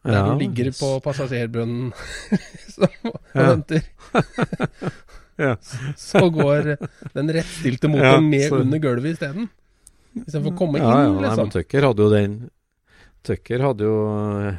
[0.06, 0.78] Der han ligger yes.
[0.80, 1.92] på passasjerbunnen
[2.32, 3.82] liksom, og venter.
[6.00, 6.76] Så går
[7.14, 9.50] den rettstilte motoren ned så- under gulvet isteden.
[10.16, 11.42] Istedenfor å komme inn, ja, ja, nei, liksom.
[11.50, 12.36] men Tucker hadde jo den
[13.26, 13.96] Tucker hadde jo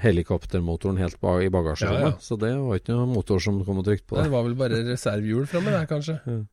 [0.02, 2.22] helikoptermotoren helt bag i bagasjerommet, Ja, ja.
[2.22, 4.32] så det var ikke noen motor som kom og trykte på Det det.
[4.34, 6.18] var vel bare reservehjul framme der, kanskje.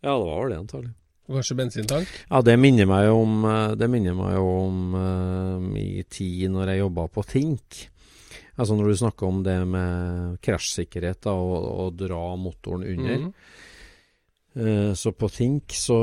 [0.00, 0.92] Ja, det var vel det, antagelig.
[1.28, 2.12] Og kanskje bensintank.
[2.30, 6.72] Ja, det minner meg jo om eh, Det minner meg om uh, i tid når
[6.72, 7.82] jeg jobba på Tink.
[8.56, 13.26] Altså når du snakker om det med krasjsikkerhet da, og, og dra motoren under.
[13.28, 13.30] Mm.
[14.60, 15.96] Eh, så på Tink så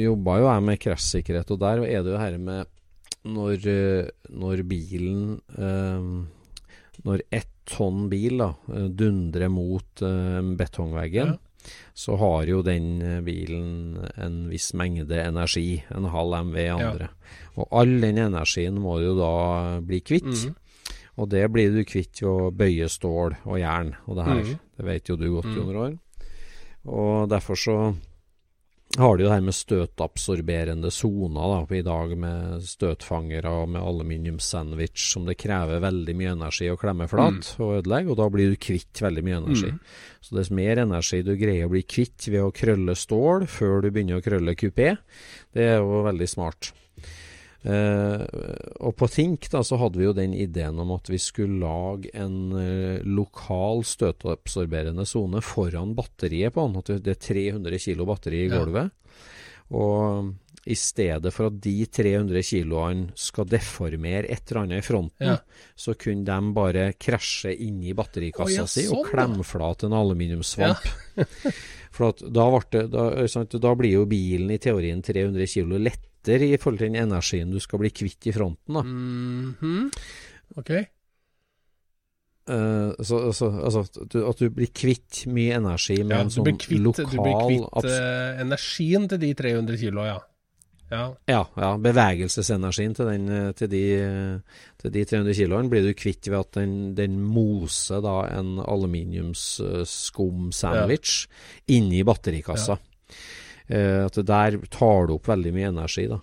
[0.00, 2.70] jobba jo jeg med krasjsikkerhet, og der er det jo her med
[3.24, 6.26] når, eh, når bilen eh,
[7.04, 10.02] Når ett tonn bil da eh, dundrer mot
[10.58, 11.38] betongveggen, Ja.
[11.94, 17.08] så har jo den bilen en viss mengde energi, en halv MV andre.
[17.56, 20.24] Og all den energien må du da bli kvitt.
[20.48, 20.54] Mm.
[21.20, 24.42] Og det blir du kvitt ved å bøye stål og jern og det her.
[24.44, 24.58] Mm.
[24.76, 25.56] Det vet jo du godt, Mhm.
[25.56, 25.98] Jon Roar.
[26.86, 27.94] Og derfor så
[28.98, 33.84] har de jo det her med støtabsorberende soner da, i dag, med støtfangere og med
[33.86, 38.50] aluminiumssandwich som det krever veldig mye energi å klemme flat og ødelegge, og da blir
[38.50, 39.70] du kvitt veldig mye energi.
[40.26, 43.92] Så dess mer energi du greier å bli kvitt ved å krølle stål før du
[43.92, 44.96] begynner å krølle kupé,
[45.54, 46.72] det er jo veldig smart.
[47.60, 48.22] Eh,
[48.80, 52.08] og på Think da så hadde vi jo den ideen om at vi skulle lage
[52.16, 56.78] en eh, lokal støtabsorberende sone foran batteriet på den.
[56.80, 57.20] At det- er
[57.60, 58.88] 300 kilo batteri i Ja.
[59.70, 60.34] Og
[60.66, 65.36] i stedet for at de 300 kiloene skal deformere et eller annet i fronten, Ja.
[65.76, 69.92] så kunne de bare krasje inni batterikassa Å, ja, si og sånn, klemme flat en
[69.92, 70.84] aluminiumssvamp.
[71.92, 75.78] For at da, det, da, da blir jo bilen i teorien 300 kilo
[76.20, 78.74] lettere i forhold til den energien du skal bli kvitt i fronten.
[78.74, 78.82] Da.
[78.82, 79.90] Mhm.
[80.56, 80.70] Ok.
[82.50, 86.30] Uh, så, så, altså, at du, at du blir kvitt mye energi med Ja, en
[86.30, 90.18] sånn kvitt, lokal du blir kvitt eh, energien til de 300 kilo, ja.
[90.90, 91.14] Ja.
[91.30, 94.42] ja, ja, bevegelsesenergien til, den, eh, til, de,
[94.82, 101.30] til de 300 kiloene blir du kvitt ved at den, den moser da en aluminiumsskum-sandwich
[101.70, 102.74] inni batterikassa.
[102.74, 102.80] Eh,
[104.06, 106.08] at det der tar du opp veldig mye energi.
[106.10, 106.20] da.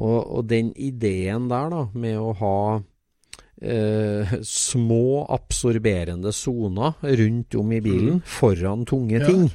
[0.00, 2.56] Og, og den ideen der, da, med å ha
[3.62, 9.26] eh, små absorberende soner rundt om i bilen foran tunge Ja.
[9.28, 9.50] ting,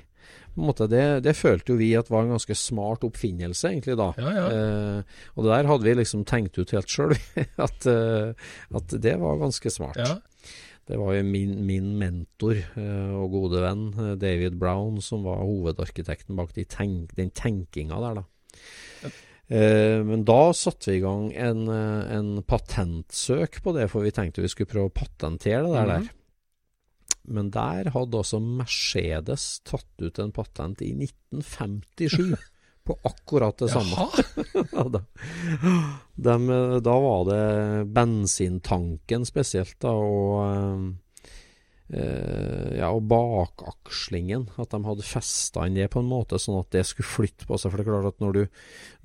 [0.55, 3.97] på en måte, det, det følte jo vi at var en ganske smart oppfinnelse, egentlig,
[3.99, 4.11] da.
[4.21, 4.45] Ja, ja.
[4.53, 5.01] Eh,
[5.35, 7.11] og det der hadde vi liksom tenkt ut helt sjøl,
[7.65, 8.31] at, eh,
[8.79, 9.99] at det var ganske smart.
[9.99, 10.15] ja.
[10.85, 15.41] Det var jo min, min mentor eh, og gode venn eh, David Brown som var
[15.41, 18.27] hovedarkitekten bak de tenk, den tenkinga der, da.
[19.05, 19.09] Ja.
[20.07, 24.45] men da satte vi i gang en, eh, en patentsøk på det, for vi tenkte
[24.45, 25.89] vi skulle prøve å patentere det der.
[25.89, 26.13] Mm der.
[27.25, 32.35] Men der hadde også Mercedes tatt ut en patent i 1957
[32.85, 34.07] på akkurat det samme.
[34.91, 35.01] Da.
[36.31, 40.85] Eh, da var det bensintanken spesielt, da, og eh,
[41.93, 44.47] ja, og bakakslingen.
[44.57, 47.59] At de hadde festa inn det på en måte, sånn at det skulle flytte på
[47.61, 47.69] seg.
[47.71, 48.41] For det er klart at når du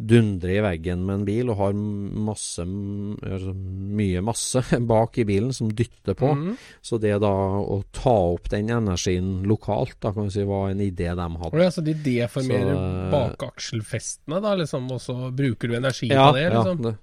[0.01, 4.62] dundrer i veggen med en bil og har masse, altså mye masse
[4.95, 6.57] bak i bilen som dytter på, Mhm.
[6.81, 10.81] så det da å ta opp den energien lokalt, da kan vi si var en
[10.81, 11.61] idé de hadde.
[11.61, 16.37] Ja, så de deformerer eh, bakakselfestene, da, liksom, og så bruker du energi Ja, på
[16.39, 16.83] det, ja, liksom?
[16.89, 16.97] det,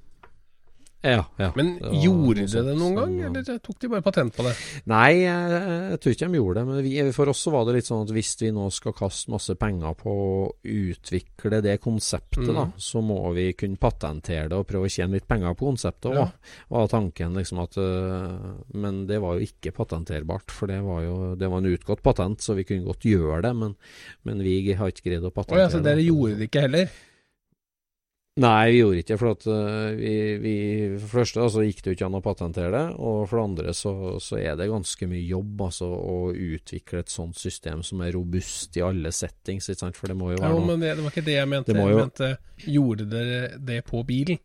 [1.05, 1.51] ja, ja.
[1.55, 4.53] Men Det gjorde de det noen gang, eller tok de bare patent på det?
[4.89, 5.59] Nei, jeg,
[5.91, 6.63] jeg tror ikke de gjorde det.
[6.67, 9.31] Men vi, for oss så var det litt sånn at hvis vi nå skal kaste
[9.31, 12.73] masse penger på å utvikle det konseptet, da, Mhm.
[12.77, 16.15] så må vi kunne patentere det og prøve å tjene litt penger på konseptet òg.
[16.17, 16.27] Ja.
[16.69, 21.35] Var tanken liksom at øh, Men det var jo ikke patenterbart, for det var jo
[21.35, 23.55] det var en utgått patent, så vi kunne godt gjøre det.
[23.55, 23.75] Men,
[24.25, 26.89] men vi har ikke greid å patentere ja, så dere gjorde det ikke heller?
[28.37, 29.17] Nei, vi gjorde ikke.
[29.17, 30.13] For at øh, vi,
[30.43, 30.55] vi,
[30.93, 32.83] for det første altså, gikk det jo ikke an å patentere det.
[33.01, 37.13] Og for det andre så, så er det ganske mye jobb altså, å utvikle et
[37.13, 39.71] sånt system som er robust i alle settings.
[39.97, 41.73] For det må jo Ja, være noe men det, det var ikke det jeg mente.
[41.73, 42.31] Det må Jeg mente,
[42.77, 44.41] gjorde dere det på bilen?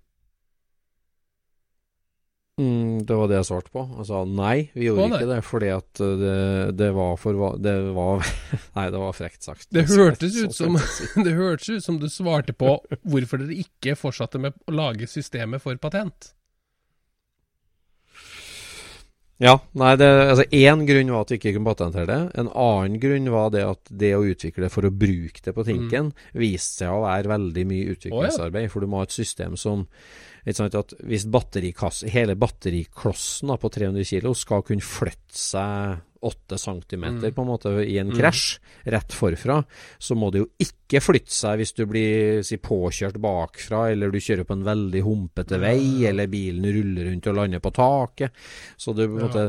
[2.62, 3.84] Mm, Det var det jeg svarte på.
[3.98, 5.38] Jeg sa nei, vi gjorde Å, ikke det.
[5.48, 6.36] Fordi at øh, det,
[6.80, 8.22] det var for Det var
[8.78, 9.68] Nei, det var frekt sagt.
[9.74, 10.78] Det hørtes ut som.
[11.26, 15.62] Det hørtes ut som du svarte på hvorfor dere ikke fortsatte med å lage systemet
[15.64, 16.32] for patent.
[19.42, 22.18] Ja, nei, det, altså Én grunn var at vi ikke kunne patentere det.
[22.38, 26.12] En annen grunn var det at det å utvikle for å bruke det på tinken,
[26.38, 28.70] viste seg å være veldig mye utviklingsarbeid.
[28.70, 29.88] For du må ha et system som
[30.54, 37.28] sant, at Hvis batterikass, hele batteriklossen på 300 kg skal kunne flytte seg 8 centimeter
[37.30, 37.34] Mm.
[37.34, 38.58] på en måte i en krasj
[38.94, 39.56] rett forfra,
[39.98, 44.20] så må det jo ikke flytte seg hvis du blir si, påkjørt bakfra, eller du
[44.22, 48.30] kjører på en veldig humpete vei, eller bilen ruller rundt og lander på taket.
[48.76, 49.46] Så det, på en måte,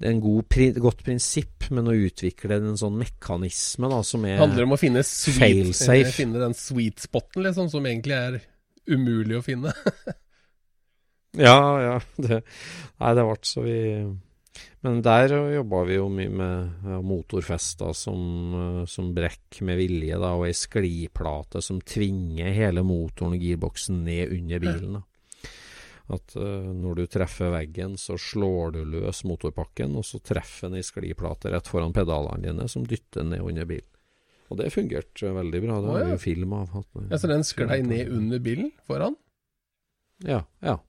[0.00, 4.36] det er en god, godt prinsipp, men å utvikle en sånn mekanisme da, som er
[4.38, 5.74] Det handler om å finne, sweet,
[6.16, 8.40] finne den sweet spoten, liksom, som egentlig er
[8.88, 9.72] umulig å finne.
[11.38, 12.00] Ja, ja.
[12.18, 12.40] Det,
[12.98, 13.74] nei, det ble så vi
[14.82, 18.20] Men der jobba vi jo mye med motorfester som,
[18.56, 24.04] eh, som brekk med vilje, da, og ei skliplate som tvinger hele motoren og girboksen
[24.06, 24.92] ned under bilen.
[25.00, 25.02] da.
[26.10, 30.80] At uh, når du treffer veggen, så slår du løs motorpakken, og så treffer den
[30.80, 33.86] ei skliplate rett foran pedalene dine, som dytter ned under bilen.
[34.50, 35.76] Og det fungerte veldig bra.
[35.84, 36.72] Det har vi jo film av.
[36.80, 39.14] at- Ja, så den sklei ned under bilen foran?
[40.26, 40.80] Ja, ja.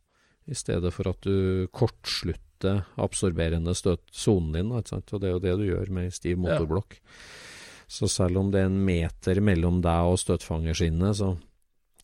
[0.52, 4.72] I stedet for at du kortslutter absorberende støt sonen din.
[4.76, 6.44] Og det er jo det du gjør med stiv stiv Ja.
[6.44, 6.98] motorblokk.
[7.92, 11.34] Så selv om det er en meter mellom deg og støtfangerskinnet, så,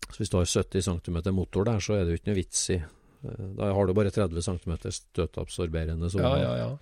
[0.09, 2.63] så hvis du har 70 cm motor der, så er det jo ikke noe vits
[2.75, 2.79] i.
[2.81, 6.23] Eh, Da har du bare 30 cm støtabsorberende sone.
[6.23, 6.77] Ja, ja, ja.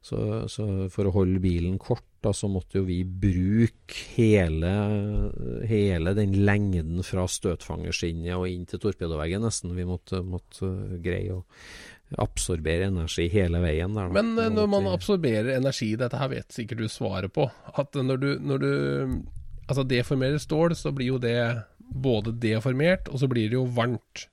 [0.00, 0.16] Så,
[0.48, 4.70] så for å holde bilen kort, da, så måtte jo vi bruke hele,
[5.70, 9.74] hele den lengden fra støtfangerskinnet og inn til torpedoveggen, nesten.
[9.76, 10.70] Vi måtte, måtte
[11.04, 11.44] greie å
[12.18, 14.08] absorbere energi hele veien der.
[14.14, 17.46] Men eh, når man absorberer energi, dette her vet sikkert du svaret på,
[17.78, 18.70] at når du, når du
[19.68, 21.36] altså deformerer stål, så blir jo det
[21.78, 24.26] både deformert, og så blir det jo varmt.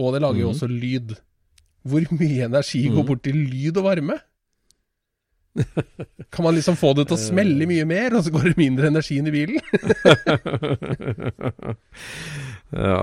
[0.00, 0.54] Og det lager jo Mhm.
[0.56, 1.14] også lyd.
[1.84, 3.06] Hvor mye energi går Mhm.
[3.06, 4.18] bort til lyd og varme?
[6.34, 8.90] Kan man liksom få det til å smelle mye mer, og så går det mindre
[8.90, 9.60] energi inn i bilen?
[12.74, 13.02] ja,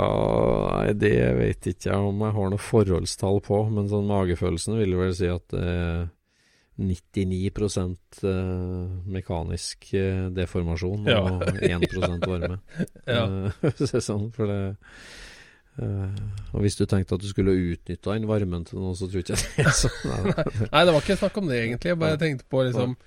[0.75, 4.97] nei, det vet ikke jeg om jeg har noe forholdstall på, men sånn magefølelsen vil
[4.99, 6.09] vel si at er
[6.81, 7.51] 99
[8.25, 8.85] eh,
[9.15, 11.19] mekanisk eh, deformasjon Ja.
[11.21, 12.57] og 1% varme.
[13.07, 13.25] Ja.
[13.61, 14.61] Eh, sånn, for det
[15.79, 16.19] eh,
[16.51, 19.37] Og hvis du tenkte at du skulle utnytta den varmen til noe, så tror ikke
[19.37, 19.97] jeg det er sånn.
[20.11, 20.35] Nei,
[20.73, 21.93] Nei, det var ikke snakk om det, egentlig.
[21.93, 22.97] Jeg bare tenkte på liksom.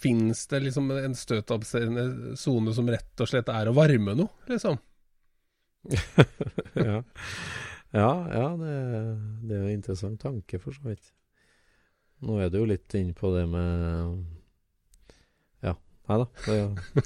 [0.00, 4.78] Fins det liksom en støtabserende sone som rett og slett er å varme noe, liksom?
[6.88, 7.02] ja.
[7.92, 8.72] ja, ja det,
[9.44, 11.12] det er jo en interessant tanke, for så vidt.
[12.24, 14.24] Nå er du jo litt inne på det med
[15.62, 15.76] Ja,
[16.08, 16.26] nei da.
[16.48, 16.56] Det,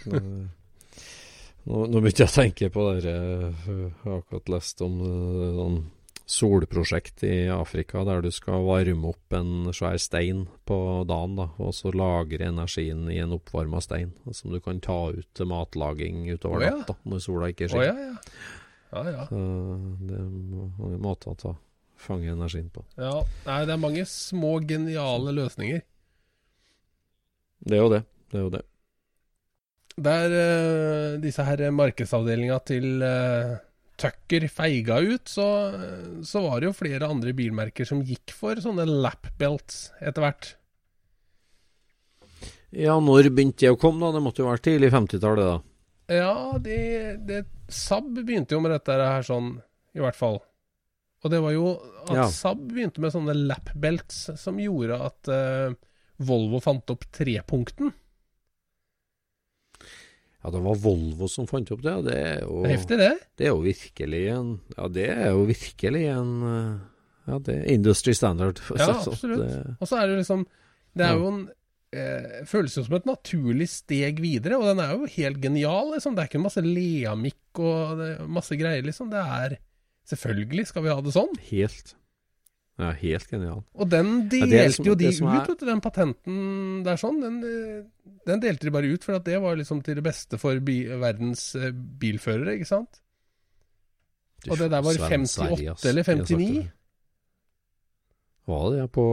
[0.06, 0.22] det,
[1.68, 5.82] nå, nå begynte jeg å tenke på det Jeg har akkurat lest om eh, sånn
[6.32, 11.74] solprosjekt i Afrika der du skal varme opp en svær stein på dagen, da, og
[11.76, 16.62] så lagre energien i en oppvarma stein, som du kan ta ut til matlaging utover
[16.62, 16.72] oh, ja.
[16.78, 17.90] natta når sola ikke skinner.
[17.90, 18.48] ja, ja.
[18.92, 19.22] Ja, ja.
[19.28, 19.38] Så
[20.04, 20.26] det er
[20.78, 21.54] mange måter å ta,
[22.00, 22.84] fange energien på.
[23.00, 23.14] ja.
[23.48, 25.84] Nei, det er mange små, geniale løsninger.
[27.62, 28.02] Det er jo det.
[28.32, 28.62] Det er jo det.
[30.00, 33.58] Der uh, disse her markedsavdelinga til uh,
[34.00, 35.46] Tucker feiga ut, så,
[36.26, 40.48] så var det jo flere andre bilmerker som gikk for sånne lapbelts etter hvert.
[42.72, 44.16] Ja, når begynte det å komme, da?
[44.16, 45.58] Det måtte jo være tidlig 50-tallet, da.
[46.12, 46.78] Ja, det,
[47.28, 49.54] det Saab begynte jo med dette her sånn,
[49.96, 50.40] i hvert fall.
[51.22, 51.76] Og det var jo
[52.08, 52.26] at Ja.
[52.32, 55.76] Saab begynte med sånne lapbelts som gjorde at uh,
[56.22, 57.92] Volvo fant opp trepunkten.
[60.42, 61.92] Ja, det var Volvo som fant opp det.
[62.08, 63.12] Det er jo, heftig, det.
[63.38, 66.78] det er jo virkelig en Ja, det er jo virkelig en eh,
[67.30, 68.58] Ja, det er industry standard.
[68.74, 69.12] Ja, sånn.
[69.12, 69.76] absolutt.
[69.80, 70.46] Og så er det liksom
[70.96, 71.18] Det er Ja.
[71.20, 71.42] jo en
[71.94, 76.14] eh, Føles jo som et naturlig steg videre, og den er jo helt genial, liksom.
[76.16, 79.10] Det er ikke masse leamikk og det, masse greier, liksom.
[79.12, 79.58] Det er
[80.10, 81.30] Selvfølgelig skal vi ha det sånn.
[81.52, 81.94] helt
[82.80, 83.58] Ja, helt genial.
[83.76, 86.96] Og den delte ja, er liksom jo de ut, er- vet du, den patenten der
[86.96, 87.18] sånn.
[87.20, 90.38] Den, eh, den delte de bare ut for at det var liksom til det beste
[90.40, 93.02] for bi verdens eh, bilførere, ikke sant?
[94.50, 96.70] Og det der var i Sven Sverige, 58 eller De har sagt 59?
[98.48, 99.04] Var det på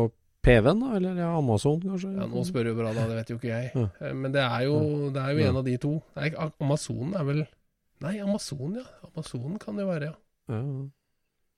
[0.41, 0.95] PV-en, da?
[0.97, 2.14] Eller ja, Amazon, kanskje?
[2.16, 3.03] Ja, nå spør du bra, da.
[3.12, 3.72] Det vet jo ikke jeg.
[3.76, 3.88] Ja.
[4.07, 4.80] Eh, Men det er jo,
[5.14, 5.49] det er jo Ja.
[5.51, 6.01] en av de to.
[6.16, 6.32] Nei,
[6.62, 7.47] Amazonen er vel
[8.01, 8.86] Nei, Amazon, ja.
[9.03, 10.16] Amazonen kan det jo være, ja.
[10.55, 10.62] Ja,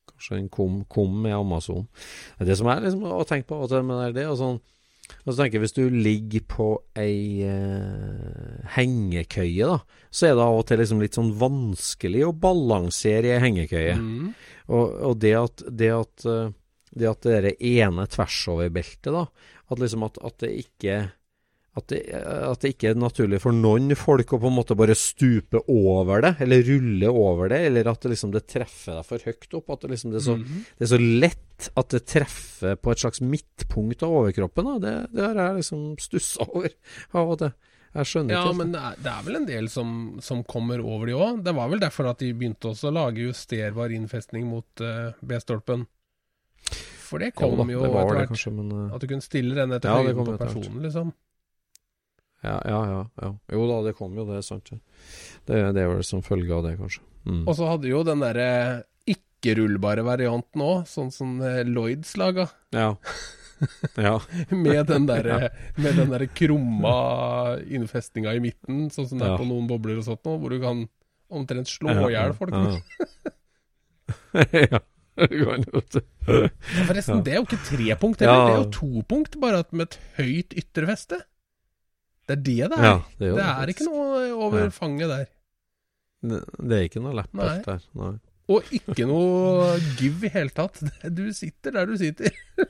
[0.09, 1.87] kanskje en kom, kom med Amazon.
[2.39, 4.61] Det som er liksom å tenke på av og til med det, og sånn
[5.25, 6.67] og så tenker jeg Hvis du ligger på
[6.99, 12.31] ei eh, hengekøye, da, så er det av og til liksom litt sånn vanskelig å
[12.45, 13.97] balansere i ei hengekøye.
[13.99, 14.31] Mm.
[14.71, 16.53] Og, og det at det at eh,
[16.91, 19.25] det at det ene tversoverbeltet, da,
[19.71, 20.95] at liksom at, at det ikke
[21.79, 24.91] at det, at det ikke er naturlig for noen folk å på en måte bare
[24.99, 29.23] stupe over det, eller rulle over det, eller at det liksom det treffer deg for
[29.23, 29.69] høyt opp.
[29.71, 30.65] At det liksom det er så, Mhm.
[30.77, 34.81] det er så lett at det treffer på et slags midtpunkt av overkroppen.
[34.83, 36.69] Det, har jeg liksom stussa over
[37.13, 37.53] av og til.
[37.93, 38.57] Jeg skjønner Ja, ikke.
[38.57, 41.41] men det er, vel en del som, som kommer over de òg.
[41.43, 45.87] Det var vel derfor at de begynte også å lage justerbar innfestning mot uh, B-stolpen.
[47.07, 48.29] For det kom Jo da, jo det etter hvert.
[48.31, 48.93] kanskje, men uh...
[48.95, 51.11] At du kunne stille den etter Ja, høyden på personen, liksom.
[52.43, 53.29] Ja, ja, ja, ja.
[53.53, 54.69] Jo da, det kom jo, det er sant.
[54.71, 54.79] Det,
[55.49, 57.03] det, det er vel som følge av det, kanskje.
[57.25, 57.43] Mm.
[57.47, 58.47] Og så hadde jo den derre
[59.09, 62.47] ikke-rullbare varianten òg, sånn som eh, Lloyds laga.
[62.73, 62.95] Ja.
[64.07, 64.15] ja.
[64.49, 66.95] Med den der, med den der krumma
[67.61, 69.37] innfestinga i midten, sånn som det er Ja.
[69.41, 70.87] på noen bobler og sånt nå, hvor du kan
[71.31, 72.53] omtrent slå i hjel folk.
[74.51, 74.79] Ja.
[75.21, 77.21] Forresten, Ja.
[77.21, 78.31] det er jo ikke trepunkt Ja.
[78.47, 81.19] det er jo topunkt, bare at med et høyt ytre feste.
[82.31, 82.83] Det er det det er.
[82.87, 84.69] Ja, det er det er ikke noe over Ja.
[84.75, 85.25] fanget der.
[86.21, 87.55] Det, det er ikke noe Nei.
[87.65, 87.79] der.
[87.97, 88.11] Nei.
[88.51, 90.81] Og ikke noe give i hele tatt.
[91.17, 92.31] Du sitter der du sitter.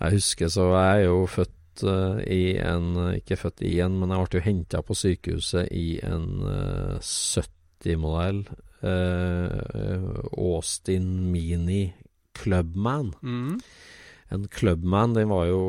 [0.00, 4.10] Jeg husker så Jeg er jo født uh, i en Ikke født i en, men
[4.12, 8.42] jeg ble jo henta på sykehuset i en uh, 70-modell
[10.36, 11.92] Austin Mini
[12.36, 13.14] Clubman.
[13.22, 13.56] Mm.
[14.34, 15.60] En Clubman den var jo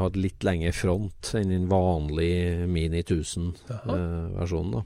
[0.00, 4.78] hadde litt lengre front enn den vanlige Mini 1000-versjonen.
[4.78, 4.84] da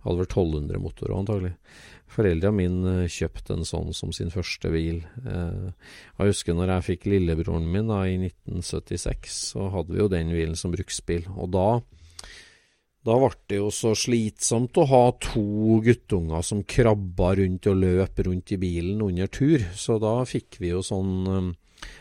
[0.00, 1.54] Hadde vel 1200 motorer antagelig.
[2.10, 5.02] Foreldra mine kjøpte en sånn som sin første bil.
[5.22, 5.70] Eh,
[6.16, 10.32] jeg husker når jeg fikk lillebroren min da, i 1976, så hadde vi jo den
[10.34, 11.28] bilen som bruksbil.
[11.36, 11.68] Og da
[13.06, 18.20] da ble det jo så slitsomt å ha to guttunger som krabba rundt og løp
[18.26, 21.54] rundt i bilen under tur, så da fikk vi jo sånn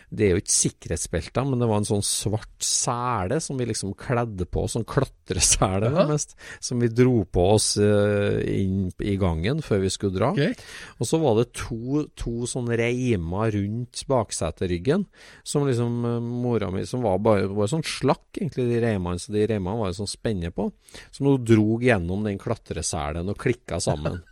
[0.10, 3.93] det er jo ikke sikkerhetsbelter, men det var en sånn svart sele som vi liksom
[3.99, 6.34] kledde på, sånn klatresele nærmest,
[6.66, 10.32] som vi dro på oss uh, inn i gangen før vi skulle dra.
[10.34, 10.55] Okay.
[10.97, 15.05] Og så var det to, to sånn reimer rundt bakseteryggen,
[15.45, 19.22] som liksom uh, mora mi Som var bare, bare sånn slakk, egentlig, de reimene.
[19.22, 20.72] Så de reimene var jo sånn spenne på.
[21.14, 24.24] Som hun drog gjennom den klatreselen og klikka sammen.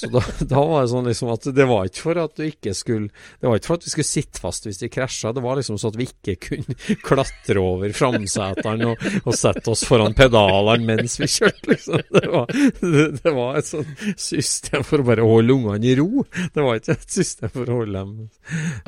[0.00, 2.74] Så da, da, var det sånn liksom at det var ikke for at du ikke
[2.76, 3.08] skulle
[3.40, 5.32] Det var ikke for at vi skulle sitte fast hvis de krasja.
[5.36, 6.76] Det var liksom sånn at vi ikke kunne
[7.08, 12.04] klatre over framseteren og, og sette oss foran pedalene mens vi kjørte, liksom.
[12.10, 16.24] Det var, det, det var et sånt system for å bare holde ungene i ro.
[16.54, 18.16] Det var ikke et system for å holde dem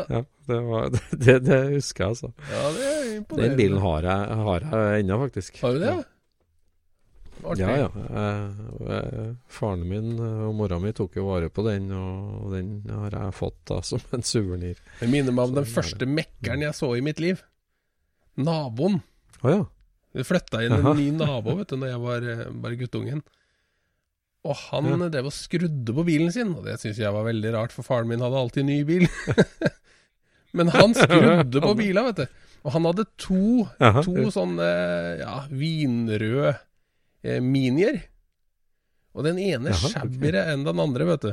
[0.09, 2.33] Ja, det, var, det, det husker jeg, altså.
[2.51, 3.53] Ja, det er imponerende.
[3.53, 5.63] Den bilen har jeg, har jeg ennå, faktisk.
[5.63, 5.93] Har du det?
[5.93, 6.12] Ja.
[7.59, 7.89] Ja, ja.
[7.91, 8.51] Jeg,
[8.87, 13.37] jeg, faren min og mora mi tok jo vare på den, og den har jeg
[13.37, 14.81] fått da som en suvenir.
[15.01, 17.43] Det minner meg om den første mekkeren jeg så i mitt liv.
[18.39, 19.01] Naboen.
[19.43, 19.63] Oh, ja.
[20.13, 20.97] Vi flytta inn en Aha.
[20.97, 22.27] ny nabo vet du, når jeg var
[22.65, 23.23] bare guttungen.
[24.43, 25.09] Og han ja.
[25.15, 28.11] drev og skrudde på bilen sin, og det syns jeg var veldig rart, for faren
[28.11, 29.07] min hadde alltid ny bil.
[30.57, 32.41] Men han skrudde på bila, vet du.
[32.63, 33.65] Og han hadde to,
[34.05, 34.67] to sånne
[35.19, 36.53] ja, vinrøde
[37.23, 38.03] eh, minier.
[39.13, 41.33] Og den ene shabbyere enn den andre, vet du.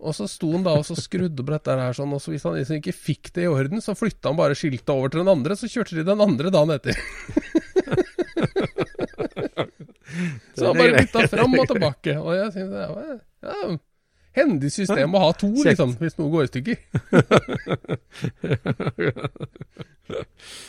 [0.00, 2.44] Og så sto han da og så skrudde på dette her sånn, og så hvis
[2.46, 5.32] han liksom ikke fikk det i orden, så flytta han bare skiltet over til den
[5.32, 6.94] andre, så kjørte de den andre dagen etter.
[10.56, 12.12] så han bare bytta fram og tilbake.
[12.16, 13.04] Og jeg synes det var
[13.44, 13.76] ja,
[14.40, 16.76] hendig system å ha to, liksom, hvis noe går i stykker.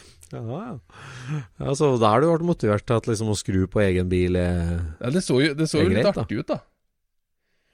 [0.32, 0.44] Ja,
[1.60, 1.74] ja.
[1.76, 4.78] Så da har du vært motivert til at liksom å skru på egen bil er,
[5.02, 6.62] ja, Det så jo, det så jo litt artig ut, da.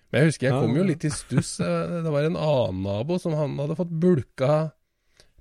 [0.08, 1.58] Men jeg husker jeg kom jo litt i stuss.
[1.64, 4.70] Eh, det var en annen nabo som han hadde fått bulka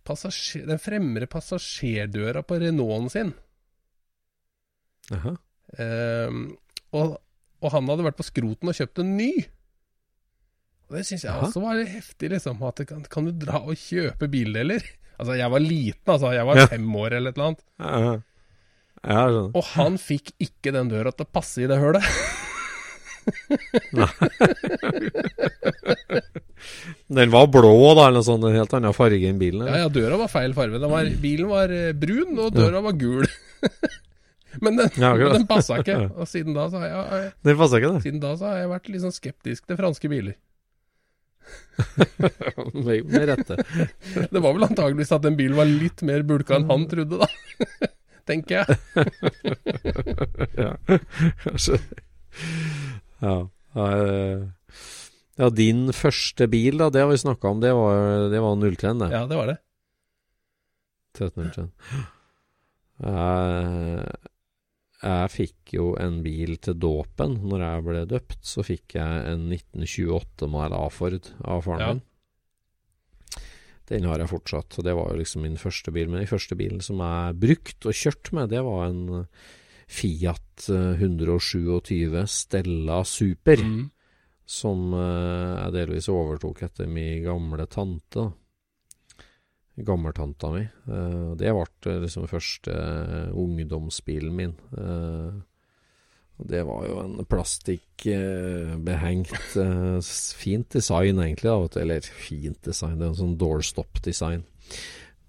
[0.07, 3.33] den fremre passasjerdøra på Renaulten sin.
[5.11, 6.57] Um,
[6.95, 7.17] og,
[7.59, 9.33] og, han hadde vært på skroten og kjøpt en ny.
[10.87, 11.49] Og Det syns jeg Aha.
[11.49, 12.63] også var heftig, liksom.
[12.63, 14.87] At kan, kan, du dra og kjøpe bildeler?
[15.17, 16.33] Altså, jeg var liten, altså.
[16.37, 16.67] Jeg var ja.
[16.71, 17.63] fem år eller et eller annet.
[17.81, 18.17] Ja,
[19.07, 19.23] ja,
[19.55, 22.03] og han fikk ikke den døra til å passe i det hølet.
[27.07, 28.45] den var blå, da, eller noe sånt.
[28.47, 29.63] En helt annen farge enn bilen?
[29.63, 29.73] Eller?
[29.73, 30.79] Ja, ja, døra var feil farge.
[30.83, 33.27] Var, bilen var eh, brun, og døra var gul.
[34.65, 35.99] Men den, ja, den passa ikke.
[36.17, 37.01] Og siden da så har jeg,
[37.45, 38.03] ikke, det.
[38.07, 40.35] Siden da så har jeg vært litt sånn skeptisk til franske biler.
[42.87, 43.59] med rette.
[44.31, 47.29] Det var vel antageligvis at den bilen var litt mer bulka enn han trodde, da.
[48.27, 48.67] Tenker jeg.
[50.65, 50.73] ja,
[51.45, 51.79] kanskje.
[53.23, 53.37] Ja.
[55.39, 55.51] ja.
[55.55, 57.63] din første bil, da, det har vi snakka om.
[57.63, 59.13] Det var, det var 03, det.
[59.15, 59.61] Ja, det var det.
[61.17, 61.69] 1303.
[63.07, 64.26] Jeg,
[65.03, 67.37] jeg fikk jo en bil til dåpen.
[67.45, 71.91] Når jeg ble døpt, så fikk jeg en 1928 modell A-Ford av faren ja.
[71.93, 72.05] min.
[73.87, 74.79] Den har jeg fortsatt.
[74.79, 76.09] og Det var jo liksom min første bil.
[76.11, 79.05] Men den første bilen som jeg brukte og kjørte med, det var en
[79.87, 83.63] Fiat 127 Stella Super.
[83.63, 83.85] Mm.
[84.47, 88.29] Som eh, jeg delvis overtok etter min gamle tante
[89.77, 90.69] gammeltanta mi.
[90.89, 91.67] Uh, det ble
[92.05, 94.55] liksom første uh, ungdomsbilen min.
[94.73, 95.33] Uh,
[96.37, 99.33] det var jo en plastikkbehengt
[100.37, 101.49] Fint design, egentlig.
[101.49, 104.43] Da, eller fint design, det er en sånn doorstop-design.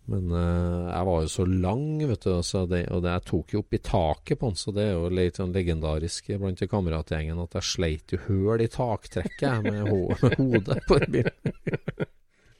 [0.08, 2.42] Men jeg var jo så lang, vet du,
[2.72, 5.16] det, og det, jeg tok jo opp i taket på den, så det er jo
[5.16, 10.32] litt sånn legendarisk blant kameratgjengen at jeg sleit jo høl i taktrekket med, ho med
[10.40, 11.38] hodet på bilen.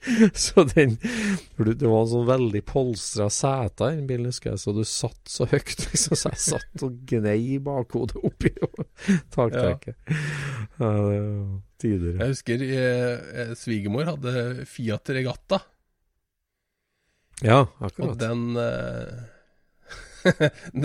[0.46, 0.96] så den
[1.58, 5.48] Det var sånn veldig polstra seter i den bilen, husker jeg, så du satt så
[5.50, 8.54] høyt, liksom, så jeg satt og gnei bakhodet oppi
[9.36, 9.98] taktrekket.
[10.78, 10.92] Ja.
[10.92, 12.18] Uh, tider.
[12.18, 15.62] Jeg husker eh, eh, svigermor hadde Fiat Regatta.
[17.46, 18.16] Ja, akkurat.
[18.16, 19.26] Og den eh,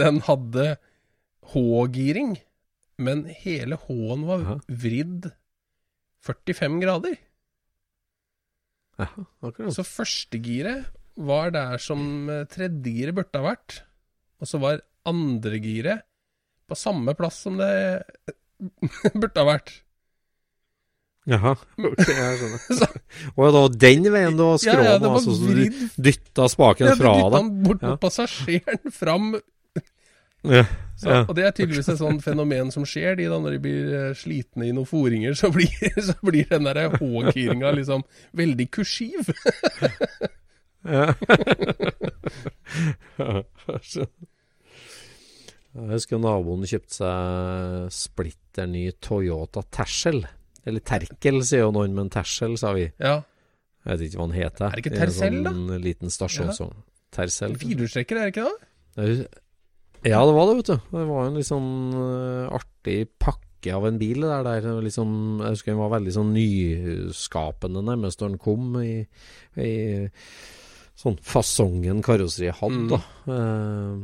[0.02, 0.76] den hadde
[1.52, 2.36] H-giring,
[3.02, 5.32] men hele H-en var vridd
[6.22, 7.16] 45 grader.
[9.00, 9.06] Ja,
[9.48, 9.72] akkurat.
[9.76, 13.78] Så førstegiret var der som eh, tredjegiret burde ha vært.
[14.42, 16.04] Og så var andregiret
[16.68, 17.72] på samme plass som det
[19.20, 19.72] burde ha vært.
[21.30, 22.62] Jaha, ok, jeg skjønner.
[22.80, 22.86] Så,
[23.36, 26.88] Og det var den veien du ja, skrå ja, var altså, så du dytta spaken
[26.88, 27.36] Ja, du fra dytta deg?
[27.36, 27.98] den bort mot Ja.
[28.02, 29.28] passasjeren fram.
[30.42, 30.64] Ja,
[30.98, 31.20] Så, ja.
[31.28, 33.14] Og det er tydeligvis et sånt fenomen som skjer.
[33.18, 35.70] De da, når de blir eh, slitne i noen foringer, så blir,
[36.08, 38.02] så blir den der H-giringa liksom
[38.38, 39.30] veldig kursiv.
[40.82, 41.12] Ja.
[43.18, 44.28] Jeg skjønner.
[45.72, 50.18] Jeg husker naboen kjøpte seg splitter ny Toyota Tercel.
[50.68, 52.84] Eller Terkel, sier jo noen, men Tercel, sa vi.
[53.00, 53.22] Ja.
[53.86, 54.66] Jeg vet ikke hva den heter.
[54.68, 55.54] Er det ikke en Tercel, da?
[55.56, 56.58] sånn liten stasjon Ja.
[56.58, 56.74] sånn.
[57.12, 57.56] Tercel.
[57.62, 58.58] Firehjulstrekker, er det ikke det?
[60.02, 60.78] Ja, det var det, vet du.
[60.96, 64.42] Det var en litt sånn eh, artig pakke av en bil der.
[64.46, 69.04] der sånn, jeg husker den var veldig sånn nyskapende nærmest da den kom, i,
[69.62, 69.70] i
[70.98, 72.82] sånn fasongen karosseriet hadde.
[72.82, 72.90] Mm.
[72.90, 73.00] da.
[73.36, 74.02] Eh,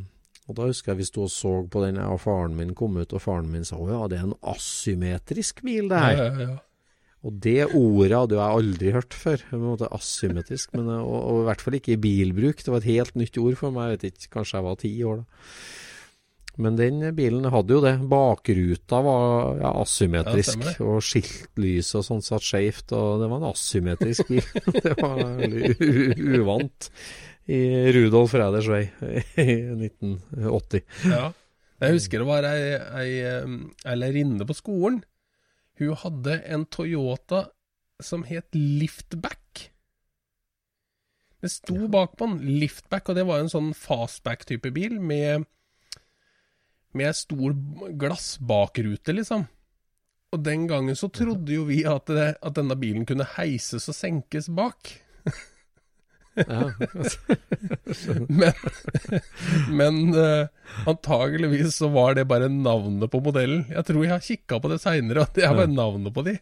[0.49, 3.13] og da husker jeg vi sto og så på den, og faren min kom ut,
[3.13, 6.17] og faren min sa å ja, det er en asymmetrisk bil, det her.
[6.17, 6.57] Ja, ja, ja.
[7.27, 9.43] Og det ordet hadde jeg aldri hørt før.
[9.51, 12.63] På en måte asymmetrisk, men, og, og i hvert fall ikke i bilbruk.
[12.63, 13.91] Det var et helt nytt ord for meg.
[13.91, 15.43] Jeg vet ikke, kanskje jeg var ti år da.
[16.59, 17.95] Men den bilen hadde jo det.
[18.11, 23.51] Bakruta var ja, asymmetrisk, Ja, og skiltlys og sånn satt skjevt, og det var en
[23.53, 24.49] asymmetrisk bil.
[24.85, 26.89] det var veldig uvant
[27.49, 27.61] i
[27.95, 28.83] Rudolf Reiders vei
[29.39, 30.83] i 1980.
[31.07, 31.29] Ja.
[31.79, 33.13] Jeg husker det var ei, ei,
[33.87, 34.99] ei lærerinne på skolen.
[35.79, 37.45] Hun hadde en Toyota
[38.03, 39.69] som het Liftback.
[41.39, 45.47] Det sto bak på den Liftback, og det var en sånn fastback-type bil med
[46.97, 47.55] med stor
[48.01, 49.47] glassbakrute, liksom.
[50.33, 53.97] Og den gangen så trodde jo vi at, det, at denne bilen kunne heises og
[53.97, 54.93] senkes bak.
[56.39, 56.69] Ja.
[58.39, 58.53] Men,
[59.75, 60.47] men uh,
[60.87, 63.65] antageligvis så var det bare navnet på modellen.
[63.73, 66.37] Jeg tror jeg har kikka på det seinere, at det er bare navnet på de.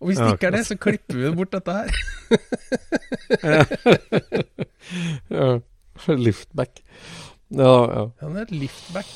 [0.00, 1.88] Og hvis det ikke er det, så klipper vi bort dette her.
[5.38, 5.48] ja.
[6.14, 6.82] Liftback.
[7.54, 8.04] Ja, ja.
[8.20, 9.08] Han er et liftback.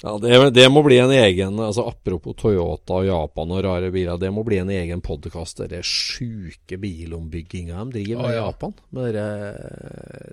[0.00, 4.16] Ja, det, det må bli en egen altså Apropos Toyota og Japan og rare biler.
[4.16, 5.60] Det må bli en egen podkast.
[5.68, 8.46] Det sjuke bilombygginga de driver med i ja.
[8.46, 8.72] Japan.
[8.96, 9.26] Men det,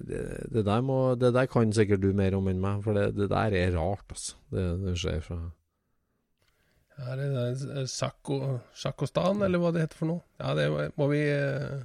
[0.07, 0.21] det,
[0.53, 3.27] det, der må, det der kan sikkert du mer om enn meg, for det, det
[3.33, 4.37] der er rart, altså.
[4.55, 5.41] Det, skjer fra
[7.11, 8.39] Er det Sako,
[8.73, 10.23] Sakostan, eller hva det heter for noe?
[10.39, 11.83] Ja, det må- må vi eh,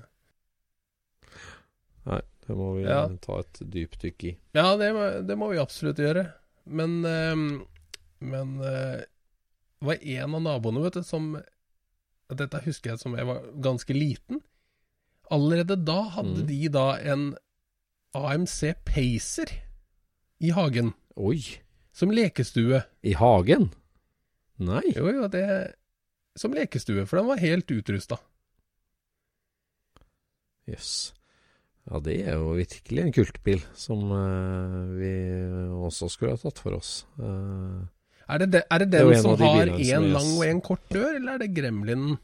[2.07, 3.07] Nei, det må vi Ja.
[3.23, 4.37] ta et dypdykk i.
[4.55, 4.91] Ja, det,
[5.29, 6.33] det må vi absolutt gjøre.
[6.67, 7.37] Men, eh,
[8.21, 9.03] men eh,
[9.81, 11.35] det var en av naboene, vet du, som
[12.33, 14.39] Dette husker jeg som jeg var ganske liten.
[15.31, 16.47] Allerede da hadde Mm.
[16.49, 17.37] de da en
[18.15, 19.51] AMC Pacer
[20.41, 21.43] i hagen, Oi!
[21.93, 22.83] som lekestue.
[23.05, 23.71] I hagen?
[24.59, 24.81] Nei?
[24.97, 25.75] Jo, jo, det
[26.37, 28.17] Som lekestue, for den var helt utrusta.
[30.67, 31.13] Jøss.
[31.91, 35.09] Ja, det er jo virkelig en kultbil som uh, vi
[35.83, 36.93] også skulle ha tatt for oss.
[37.19, 37.83] Uh,
[38.31, 40.29] Er det, de, er det Det er den en som de har én er- lang
[40.39, 42.19] og én kort dør, eller er det Gremlinen?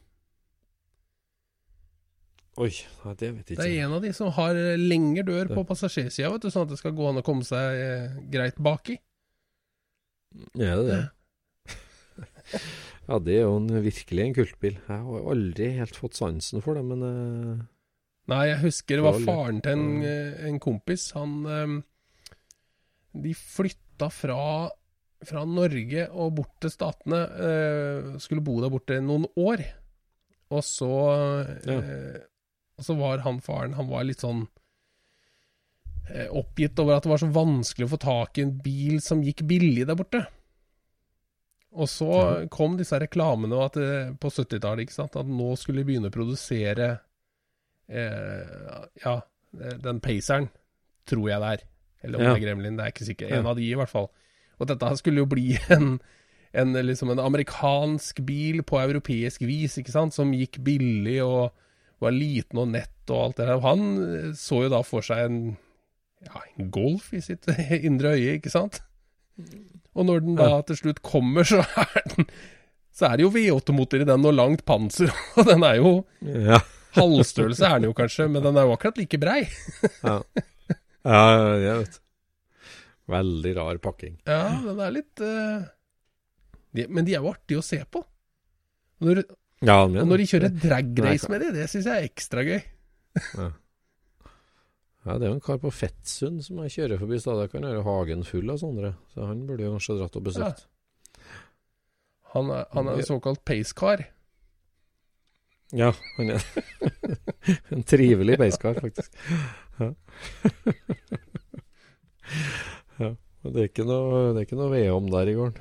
[2.58, 2.70] oi,
[3.04, 3.62] nei, det vet jeg ikke.
[3.62, 6.50] Det er en av de som har eh, lengre dør på Det- passasjersida, vet du,
[6.50, 8.96] sånn at det skal gå an å komme seg eh, greit baki.
[10.58, 11.02] Er det det?
[13.08, 14.74] ja, det er jo en, virkelig en kultbil.
[14.88, 17.62] Jeg har aldri helt fått sansen for det, men eh,
[18.28, 21.06] Nei, jeg husker det var faren til en, eh, en kompis.
[21.16, 21.82] Han eh,
[23.24, 24.68] De flytta fra,
[25.24, 27.22] fra Norge og bort til Statene.
[27.24, 29.64] eh, skulle bo der borte noen år.
[30.50, 30.90] Og så
[31.64, 31.78] Ja.
[31.80, 32.20] eh,
[32.78, 34.46] Og så var han faren Han var litt sånn
[36.32, 39.42] oppgitt over at det var så vanskelig å få tak i en bil som gikk
[39.46, 40.22] billig der borte.
[41.76, 43.74] Og så kom disse reklamene at,
[44.18, 46.94] på 70-tallet, ikke sant, at nå skulle de begynne å produsere
[47.88, 49.16] eh, ja,
[49.84, 50.48] den Paceren,
[51.08, 51.66] tror jeg det er.
[52.04, 52.34] Eller om Ja.
[52.34, 53.30] det er Gremlin, det er ikke sikkert.
[53.32, 53.40] Ja.
[53.40, 54.08] En av de, i hvert fall.
[54.58, 55.98] Og dette skulle jo bli en,
[56.52, 61.50] en, liksom en amerikansk bil på europeisk vis, ikke sant, som gikk billig og
[62.00, 63.62] var liten og nett og alt det der.
[63.64, 65.40] Han eh, så jo da for seg en,
[66.26, 67.48] ja, en Golf i sitt
[67.88, 68.82] indre øye, ikke sant?
[69.98, 72.28] Og når den da til slutt kommer, så er den
[72.98, 75.90] så er det jo V8-motor i den og langt panser, og den er jo
[76.26, 76.58] ja.
[76.96, 79.42] Halvstørrelse er den jo kanskje, men den er jo akkurat like brei.
[80.02, 80.20] ja.
[81.08, 81.20] Ja,
[81.56, 81.94] jeg vet.
[83.08, 84.16] Veldig rar pakking.
[84.28, 85.62] Ja, den er litt uh...
[86.76, 88.02] de, Men de er jo artige å se på.
[89.06, 89.22] Når,
[89.64, 92.58] Ja, og når de kjører drag race med de, det syns jeg er ekstra gøy.
[95.06, 97.48] Ja, det er jo en kar på Fettsund som jeg kjører forbi stadig.
[97.54, 98.92] Kan gjøre hagen full av sånne.
[99.14, 100.66] Så han burde jo kanskje dratt og besøkt.
[102.34, 104.04] Han er, han er en såkalt pacecar.
[105.76, 106.44] Ja, han er
[107.74, 109.12] en trivelig beiskar, faktisk.
[109.78, 109.92] Ja.
[113.02, 113.14] ja.
[113.48, 115.56] Det er ikke noe, det er ikke noe vedom der i gården.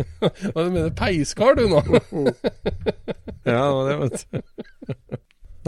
[0.52, 1.80] Hva du mener peiskar, du nå?
[3.46, 4.20] Ja, det var det, vet.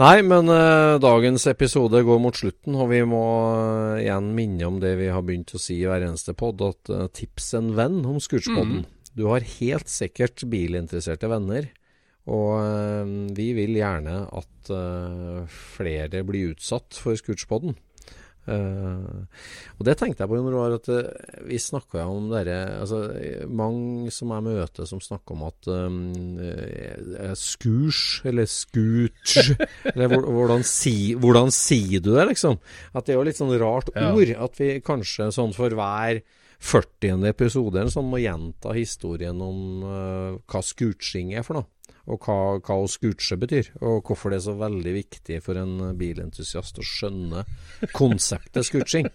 [0.01, 4.79] Nei, men eh, dagens episode går mot slutten, og vi må eh, igjen minne om
[4.81, 7.99] det vi har begynt å si i hver eneste pod, at eh, tips en venn
[8.09, 8.87] om Scootspodden.
[9.13, 11.69] Du har helt sikkert bilinteresserte venner,
[12.31, 17.75] og eh, vi vil gjerne at eh, flere blir utsatt for Scootspoden.
[18.43, 19.23] Uh,
[19.77, 22.97] og det tenkte jeg på, når det var at uh, vi snakka om dere altså,
[23.47, 26.01] Mange som jeg møter som snakker om at um,
[26.43, 29.53] uh, skurs, eller scooch
[29.93, 32.59] Eller hvordan, si, hvordan sier du det, liksom?
[32.91, 34.11] At det er jo litt sånn rart Ja.
[34.11, 34.35] ord.
[34.49, 36.19] At vi kanskje sånn for hver
[36.59, 37.23] 40.
[37.31, 39.87] episode eller sånn må gjenta historien om
[40.47, 41.67] hva scooching er for noe.
[42.11, 45.93] Og hva, hva å scooche betyr, og hvorfor det er så veldig viktig for en
[45.95, 47.45] bilentusiast å skjønne
[47.95, 49.07] konseptet scooching.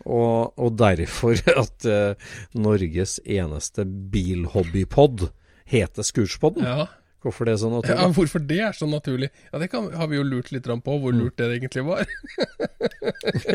[0.00, 5.28] Og, og derfor at uh, Norges eneste bilhobbypod
[5.70, 6.66] heter Scootspodden.
[6.66, 6.88] Ja.
[7.20, 7.96] Hvorfor det er så naturlig?
[8.00, 8.08] ja.
[8.16, 9.28] Hvorfor det er så naturlig?
[9.52, 12.06] Ja, Det kan, har vi jo lurt litt på, hvor lurt det egentlig var.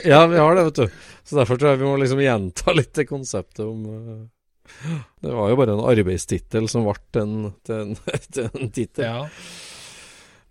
[0.05, 0.97] Ja, vi har det, vet du.
[1.25, 4.19] Så derfor tror jeg vi må liksom gjenta litt det konseptet om eh,
[5.21, 7.35] Det var jo bare en arbeidstittel som ble en,
[7.69, 7.95] en,
[8.61, 9.05] en tittel.
[9.05, 9.29] Ja.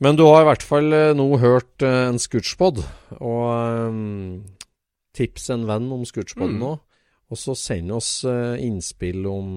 [0.02, 2.80] Men du har i hvert fall eh, nå hørt eh, en Scootspod,
[3.20, 3.44] og
[3.88, 4.42] um,
[5.16, 6.58] tips en venn om Scootspod Mm.
[6.64, 6.72] nå.
[7.32, 9.54] Og så send oss uh, innspill om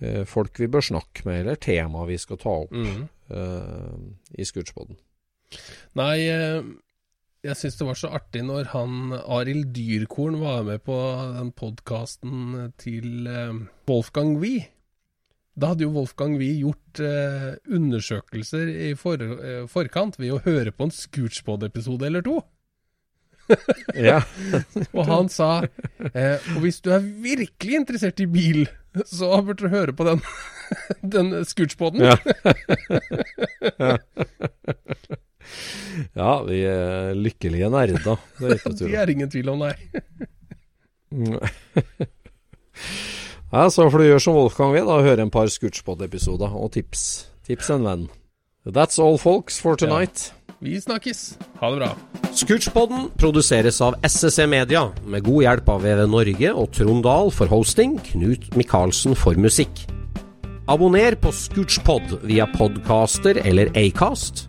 [0.00, 3.02] eh, folk vi bør snakke med, eller tema vi skal ta opp Mm.
[3.30, 3.98] uh,
[4.40, 4.96] i Scootspoden.
[6.00, 6.16] Nei,
[7.46, 10.96] jeg syns det var så artig når han Arild Dyrkorn var med på
[11.36, 13.52] den podkasten til eh,
[13.88, 14.64] Wolfgang Wie.
[15.56, 20.74] Da hadde jo Wolfgang Wie gjort eh, undersøkelser i for, eh, forkant ved å høre
[20.74, 22.40] på en Scootspod-episode eller to.
[23.94, 24.18] Ja.
[24.90, 25.60] Og han sa
[26.10, 28.64] eh, Og hvis du er virkelig interessert i bil,
[29.06, 30.24] så burde du høre på den,
[31.14, 32.02] den Scootspoden.
[32.10, 32.16] Ja.
[36.22, 38.18] ja, vi er lykkelige nerder.
[38.38, 39.74] Det er ikke Det er ingen tvil om, nei.
[43.52, 47.04] Ja, så får du gjøre som Wolfgang vil, da, høre en par Scootspod-episoder og tips.
[47.46, 48.08] Tips en venn.
[48.66, 50.32] That's all, folks, for tonight.
[50.58, 51.36] Vi snakkes.
[51.60, 51.90] Ha det bra.
[52.34, 57.52] Scootspodden produseres av SSC Media, med god hjelp av VV Norge og Trond Dahl for
[57.52, 59.84] hosting, Knut Micaelsen for musikk.
[60.66, 64.48] Abonner på Scootspod via podcaster eller Acast,